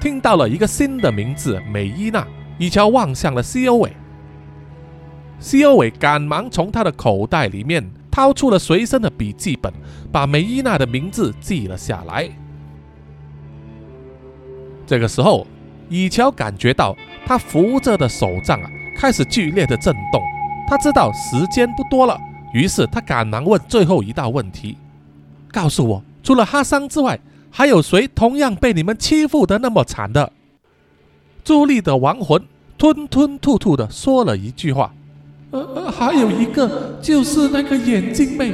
[0.01, 3.91] 听到了一个新的名字——美伊娜，以乔望向了西欧伟。
[5.39, 9.71] 西欧伟赶忙从他的口袋里面掏出了随身的笔记本，
[10.11, 12.29] 把梅伊娜的名字记了下来。
[14.85, 15.45] 这个时候，
[15.89, 20.21] 以乔感觉到他扶着的手杖啊开始剧烈的震动，
[20.67, 22.19] 他知道时间不多了，
[22.53, 24.77] 于是他赶忙问最后一道问题
[25.51, 27.19] ：“告诉我，除了哈桑之外，
[27.49, 30.31] 还有谁同样被你们欺负的那么惨的？”
[31.43, 32.43] 朱莉的亡魂
[32.77, 34.93] 吞吞吐吐的说了一句话。
[35.51, 38.51] 呃，还有一个就是那个眼镜妹。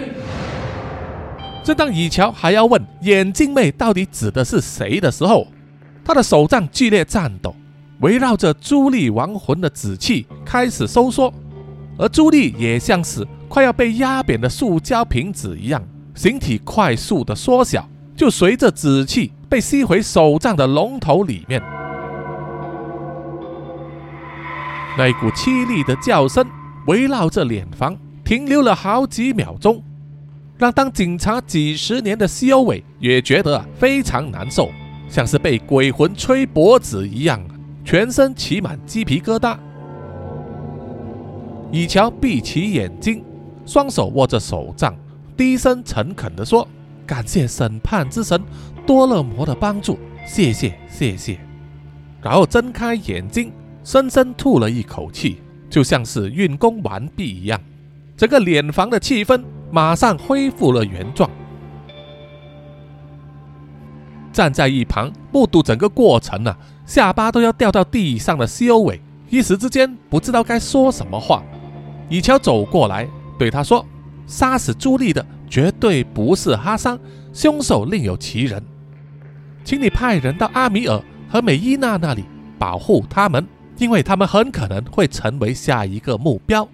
[1.64, 5.48] 正当以乔还要问眼镜妹到底指的是谁的时候，
[6.04, 7.56] 他的手杖剧烈颤抖，
[8.00, 11.34] 围绕着朱莉亡魂的紫气开始收缩，
[11.98, 15.82] 而朱莉也像是快要被压扁的塑胶瓶子一样，
[16.16, 21.62] 形体快速的缩小，就随着紫气被吸回手杖的龙头里面。
[24.98, 26.46] 那股凄厉的叫声。
[26.88, 27.96] 围绕着脸房
[28.26, 29.84] 停留了好几秒钟，
[30.58, 34.72] 让当警察几十年的西欧伟也觉得非常难受，
[35.12, 37.46] 像是被鬼魂吹脖子一样，
[37.84, 39.58] 全身起满鸡皮疙瘩。
[41.70, 43.22] 以乔闭起眼睛，
[43.66, 44.96] 双手握着手杖，
[45.36, 46.66] 低声诚恳地说
[47.06, 48.42] ：“感谢审判之神
[48.88, 51.38] 多勒摩的帮助，谢谢谢谢。”
[52.24, 53.52] 然后睁开眼睛，
[53.84, 55.42] 深深吐了一口气。
[55.70, 57.60] 就像是运功完毕一样，
[58.16, 59.42] 整个脸房的气氛
[59.72, 61.30] 马上恢复了原状。
[64.32, 66.56] 站在一旁目睹整个过程呢，
[66.86, 71.44] 下巴都要掉到地上的西欧伟一时之间不知道该说什么话。
[72.10, 73.08] 以乔走过来
[73.38, 73.86] 对他说
[74.28, 77.00] ：“杀死朱莉的绝对不是哈桑，
[77.34, 78.64] 凶手另有其人，
[79.64, 82.26] 请你派人到阿米尔和美伊娜那里
[82.58, 86.68] 保护他们。”因为他们很可能会成为下一个目标，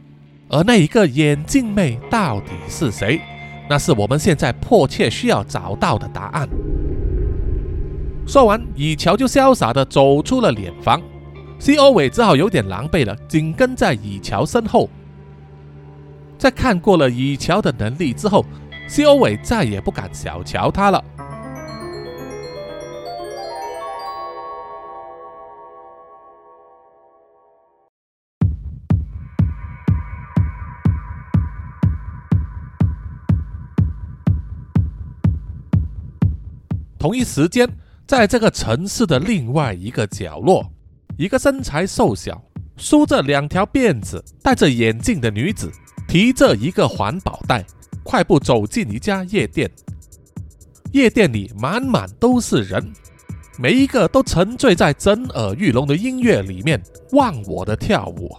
[0.49, 3.21] 而那一个眼镜妹到底是谁？
[3.69, 6.49] 那是我们现在迫切需要找到的答案。
[8.27, 11.01] 说完，以乔就潇洒的走出了脸房，
[11.59, 14.89] 西欧伟只好有点狼狈了，紧跟在以乔身后。
[16.37, 18.45] 在看过了以乔的能力之后，
[18.85, 21.01] 西欧伟再也不敢小瞧他了。
[36.99, 37.65] 同一时间。
[38.07, 40.65] 在这个城市的另外一个角落，
[41.17, 42.41] 一个身材瘦小、
[42.77, 45.69] 梳着两条辫子、戴着眼镜的女子，
[46.07, 47.65] 提着一个环保袋，
[48.03, 49.69] 快步走进一家夜店。
[50.93, 52.81] 夜店里满满都是人，
[53.59, 56.81] 每一个都沉醉在震耳欲聋的音乐里面，
[57.11, 58.33] 忘我的跳舞。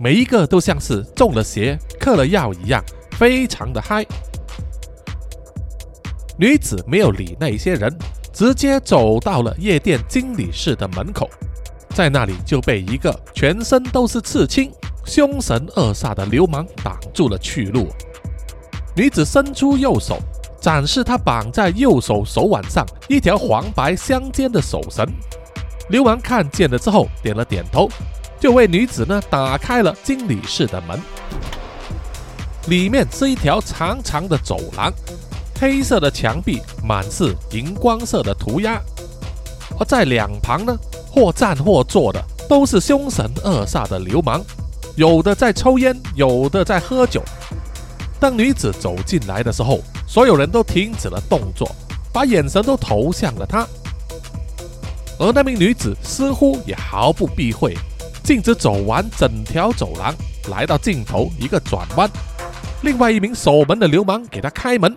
[0.00, 4.06] 每一个都像是中了邪、嗑了药一样，非常的嗨。
[6.38, 7.94] 女子没有理那些人，
[8.32, 11.28] 直接走到了夜店经理室的门口，
[11.90, 14.72] 在那里就被一个全身都是刺青、
[15.04, 17.88] 凶神恶煞的流氓挡住了去路。
[18.96, 20.18] 女子伸出右手，
[20.60, 25.06] 展示她绑在右手手腕上一条黄白相间的手绳。
[25.88, 27.88] 流氓看见了之后，点了点头，
[28.40, 30.98] 就为女子呢打开了经理室的门。
[32.68, 34.92] 里面是一条长长的走廊。
[35.62, 38.82] 黑色的墙壁满是荧光色的涂鸦，
[39.78, 40.76] 而在两旁呢，
[41.08, 44.42] 或站或坐的都是凶神恶煞的流氓，
[44.96, 47.22] 有的在抽烟，有的在喝酒。
[48.18, 51.70] 当女子走进来的时候，所有人都停止了动作，
[52.12, 53.64] 把眼神都投向了她。
[55.20, 57.78] 而那名女子似乎也毫不避讳，
[58.24, 60.12] 径直走完整条走廊，
[60.50, 62.10] 来到尽头一个转弯，
[62.80, 64.92] 另外一名守门的流氓给她开门。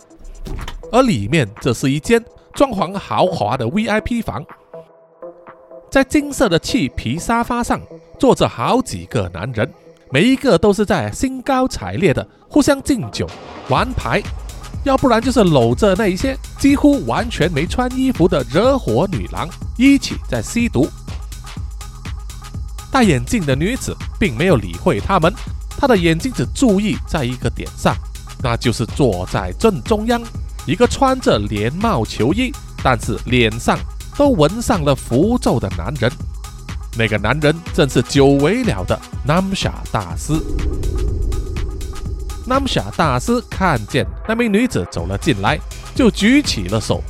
[0.92, 2.24] 而里面这是一间
[2.54, 4.46] 装潢豪华的 VIP 房，
[5.92, 7.82] 在金色的漆皮沙发上
[8.20, 9.72] 坐着好几个男人，
[10.12, 13.28] 每一个都是在兴高采烈的互相敬酒、
[13.70, 14.22] 玩牌，
[14.84, 20.88] 要不然就是搂着那一些几乎完全没穿衣服的惹火女郎一起在吸毒。
[22.92, 25.34] 戴眼镜的女子并没有理会他们，
[25.78, 27.94] 她的眼睛只注意在一个点上，
[28.46, 30.22] 那就是坐在正中央。
[30.68, 32.52] 一个穿着连帽球衣，
[32.84, 33.76] 但是脸上
[34.16, 36.12] 都纹上了符咒的男人，
[36.96, 40.34] 那个男人正是久违了的南姆夏大师。
[42.46, 45.60] 南姆夏大师看见那名女子走了进来，
[45.96, 47.02] 就举起了手，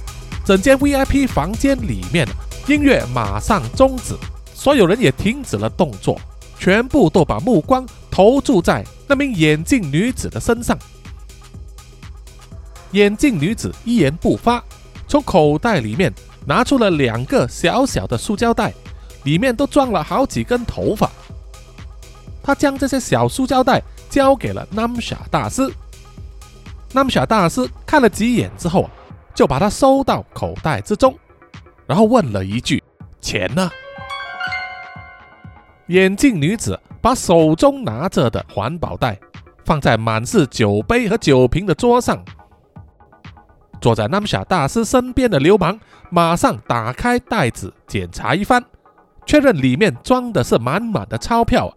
[0.46, 2.26] 整间 VIP 房间里面
[2.66, 4.16] 音乐马上终止，
[4.54, 6.18] 所有人也停止了动作，
[6.58, 10.78] 全部都把目光投注在那名眼镜女子的身上。
[12.92, 14.64] 眼镜女子一言不发，
[15.08, 16.14] 从口袋里面
[16.46, 18.74] 拿出了两个小小的塑胶袋，
[19.24, 21.10] 里面都装了好几根头发。
[22.42, 25.70] 她将这些小塑胶袋交给了南姆夏大师。
[26.94, 28.90] 南姆夏大师看了几眼之后，
[29.34, 31.18] 就把它收到口袋之中，
[31.86, 32.82] 然后问了一句
[33.20, 33.70] ：“钱呢？”
[35.90, 39.20] 眼镜女子把手中拿着的环保袋
[39.66, 42.24] 放在满是酒杯和酒瓶的桌上。
[43.86, 45.80] 坐在 Namsha 大师身边的流氓
[46.10, 48.66] 马上打开袋子检查一番，
[49.28, 51.72] 确认里面装的是满满的钞票，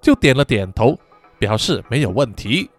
[0.00, 0.98] 就点了点头，
[1.38, 2.70] 表示没有问题。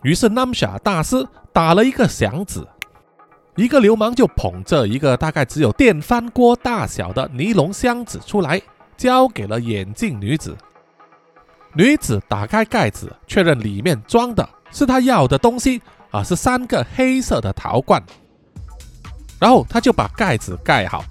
[0.00, 1.22] 于是南夏大师
[1.52, 2.66] 打了一个响指，
[3.54, 8.58] 一个流氓就捧着一个大概只有电饭锅大小的尼龙箱子出来，
[8.96, 10.56] 交给了眼镜女子。
[11.74, 15.82] 女子打开盖子，确认里面装的是她要的东西。
[16.10, 18.02] 啊，是三个黑色的陶罐，
[19.38, 21.04] 然后他就把盖子盖好，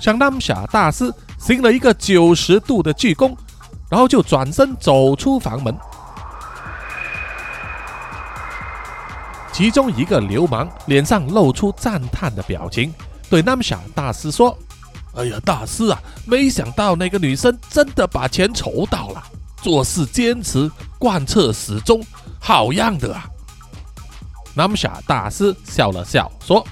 [0.00, 3.34] 向南夏大师行了一个九十度的鞠躬，
[3.88, 5.76] 然后就转身走出房门。
[9.52, 12.92] 其中一个流氓脸上露出赞叹的表情，
[13.28, 14.56] 对南夏大师说
[15.14, 19.22] ：“哎呀，大师啊，没想到那个女生真的把钱筹到了，
[19.58, 22.02] 做事坚持贯彻始终，
[22.40, 23.28] 好样的啊！”
[24.54, 26.62] 南姆夏大师笑了笑，说：“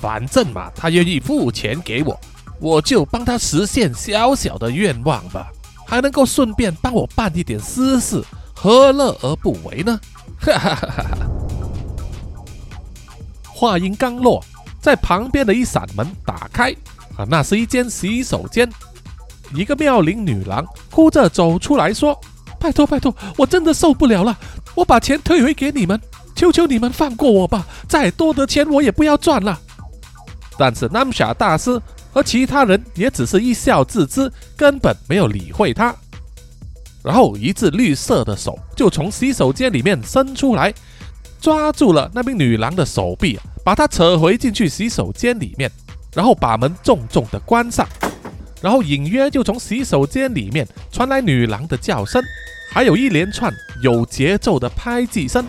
[0.00, 2.20] 反正嘛，他愿意付钱给我，
[2.60, 5.50] 我就帮他实现小小的愿望吧，
[5.86, 8.22] 还能够顺便帮我办一点私事，
[8.54, 9.98] 何乐而不为呢？”
[10.38, 11.16] 哈哈哈哈！
[13.44, 14.44] 话音刚落，
[14.80, 16.72] 在旁边的一扇门打开，
[17.16, 18.68] 啊，那是一间洗手间，
[19.54, 22.20] 一个妙龄女郎哭着走出来说
[22.60, 24.36] ：“拜托拜托，我真的受不了了，
[24.74, 25.98] 我把钱退回给你们。”
[26.34, 27.66] 求求你们放过我吧！
[27.88, 29.58] 再多的钱我也不要赚了。
[30.58, 31.80] 但是南夏大师
[32.12, 35.94] 和其他人也只是一笑置之，根本没有理会他。
[37.02, 40.72] 然后一只绿色的手就从洗手间里面伸出来，
[41.40, 45.70] 抓住了那名女郎的手臂，把她扯回进去洗手间里面，
[46.14, 47.88] 然后把门重重的关上。
[48.60, 52.22] 然后隐约就从洗手间里面传来女郎的叫声，
[52.70, 53.52] 还有一连串
[53.82, 55.44] 有节奏的拍击声。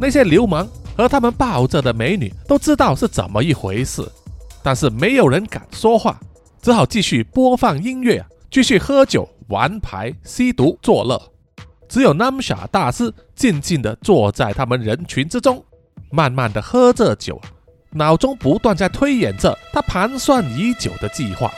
[0.00, 4.02] 那些流氓和他们抱着的美女都知道是怎么一回事，
[4.62, 6.18] 但是没有人敢说话，
[6.62, 11.20] 只好继续播放音乐，继续喝酒、玩牌、吸毒、作乐。
[11.88, 15.62] 只有 Namsha 大师静静地坐在他们人群之中，
[16.10, 17.40] 慢慢地喝着酒，
[17.90, 21.52] 脑中不断在推演着他盘算已久的计划。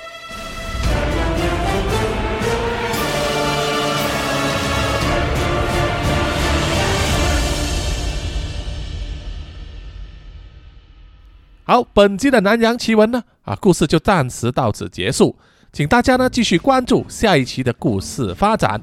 [11.64, 15.36] 好，本期的南洋奇闻呢，啊，故事就暂时到此结束，
[15.72, 18.82] 请大家呢继续关注下一期的故事发展，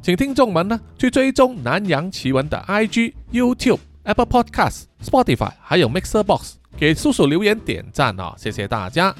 [0.00, 9.12] 请听众们呢去追踪南洋奇闻的 IG、YouTube、Apple Podcasts、Spotify，还有 Mixer Box，给叔叔留言点赞哦，谢谢大家。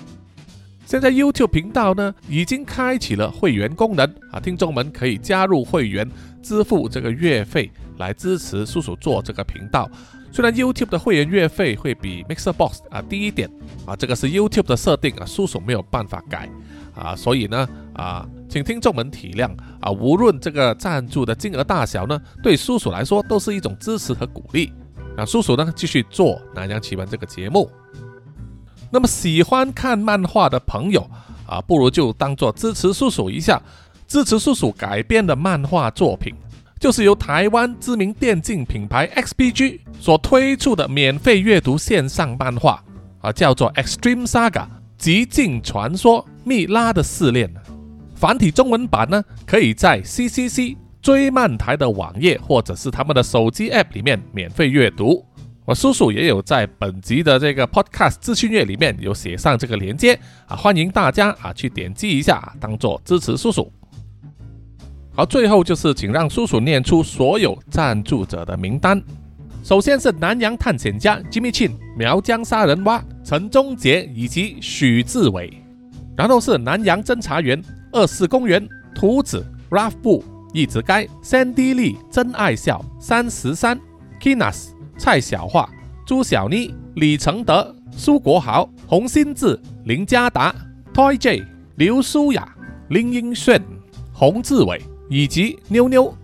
[0.86, 6.08] 现在 YouTube 频道呢已经开启了会员功能啊，听众们可以加入会员，
[6.40, 7.68] 支付这个月费
[7.98, 9.90] 来支持叔叔做这个频道。
[10.32, 13.50] 虽然 YouTube 的会员月费会比 Mixer Box 啊低一点
[13.84, 16.48] 啊，这个是 YouTube 的设定啊，叔叔没有办法改
[16.94, 19.50] 啊，所以呢啊，请听众们体谅
[19.80, 24.72] 啊，无论这个赞助的金额大小呢，对叔叔来说都是一种支持和鼓励
[25.16, 27.68] 啊，叔叔呢继续做《南洋奇闻》这个节目。
[28.92, 31.08] 那么喜欢看漫画的朋友
[31.46, 33.60] 啊，不如就当做支持叔叔一下，
[34.06, 36.34] 支持叔叔改编的漫画作品。
[36.80, 42.82] 就是由台湾知名电竞品牌 XPG 所推出的免费阅读线上漫画
[43.20, 44.66] 啊，叫做《Extreme Saga
[44.96, 47.46] 极境传说：蜜拉的试炼》。
[48.16, 55.22] 繁体中文版呢，可以在 CCC 追漫台的网页或者是他们的手机 App 里面免费阅读。
[55.66, 63.70] 我叔叔也有在本集的这个 Podcast 资讯页里面有写上这个链接啊，欢迎大家啊去点击一下，当做支持叔叔。
[65.12, 69.02] 好，最后就是请让叔叔念出所有赞助者的名单。
[69.62, 75.52] 首先是南洋探险家 Jimmy Chin、苗疆杀人蛙陈忠杰以及许志伟，
[76.16, 83.78] 然后是南洋侦查员二四公园图子 Ralph 布一直该 Sandy Lee 真爱笑三十三
[84.20, 85.68] Kinas 蔡小桦
[86.06, 90.54] 朱小妮李承德苏国豪洪新志林家达
[90.94, 91.44] Toy J
[91.76, 92.48] 刘舒雅
[92.88, 93.62] 林英炫
[94.12, 94.80] 洪志伟。
[95.10, 96.14] 以及妞妞，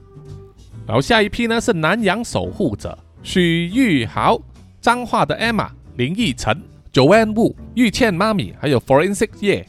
[0.87, 4.41] 然后下一批呢是南洋守护者许玉豪、
[4.80, 6.62] 彰化的 Emma、林奕晨、
[6.93, 9.66] Joanne Wu、玉倩妈咪，还有 Forensic 叶。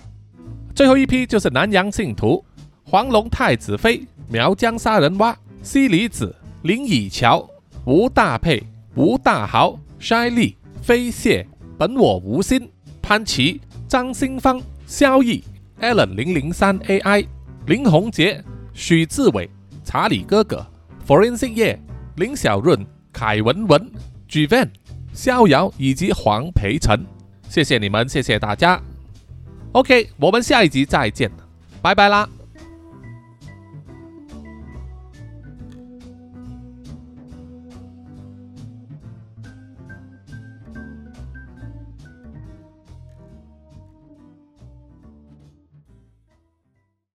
[0.75, 2.45] 最后一批就是南洋信徒
[2.83, 7.49] 黄龙太子妃、苗疆杀人蛙、西里子、林以乔、
[7.85, 8.61] 吴大佩、
[8.93, 12.69] 吴大豪、筛利、飞蟹、本我无心、
[13.01, 15.43] 潘琪、张新芳、萧毅、
[15.81, 17.25] Allen 零零三 AI、
[17.65, 18.43] 林宏杰。
[18.77, 19.49] 许志伟、
[19.83, 20.63] 查理哥哥、
[21.07, 21.77] Forensic 叶、
[22.17, 23.91] 林小润、凯文文、
[24.29, 24.69] Gvan、
[25.11, 27.03] 逍遥以及黄培成，
[27.49, 28.79] 谢谢你们，谢谢大家。
[29.71, 31.31] OK，我们下一集再见，
[31.81, 32.29] 拜拜啦。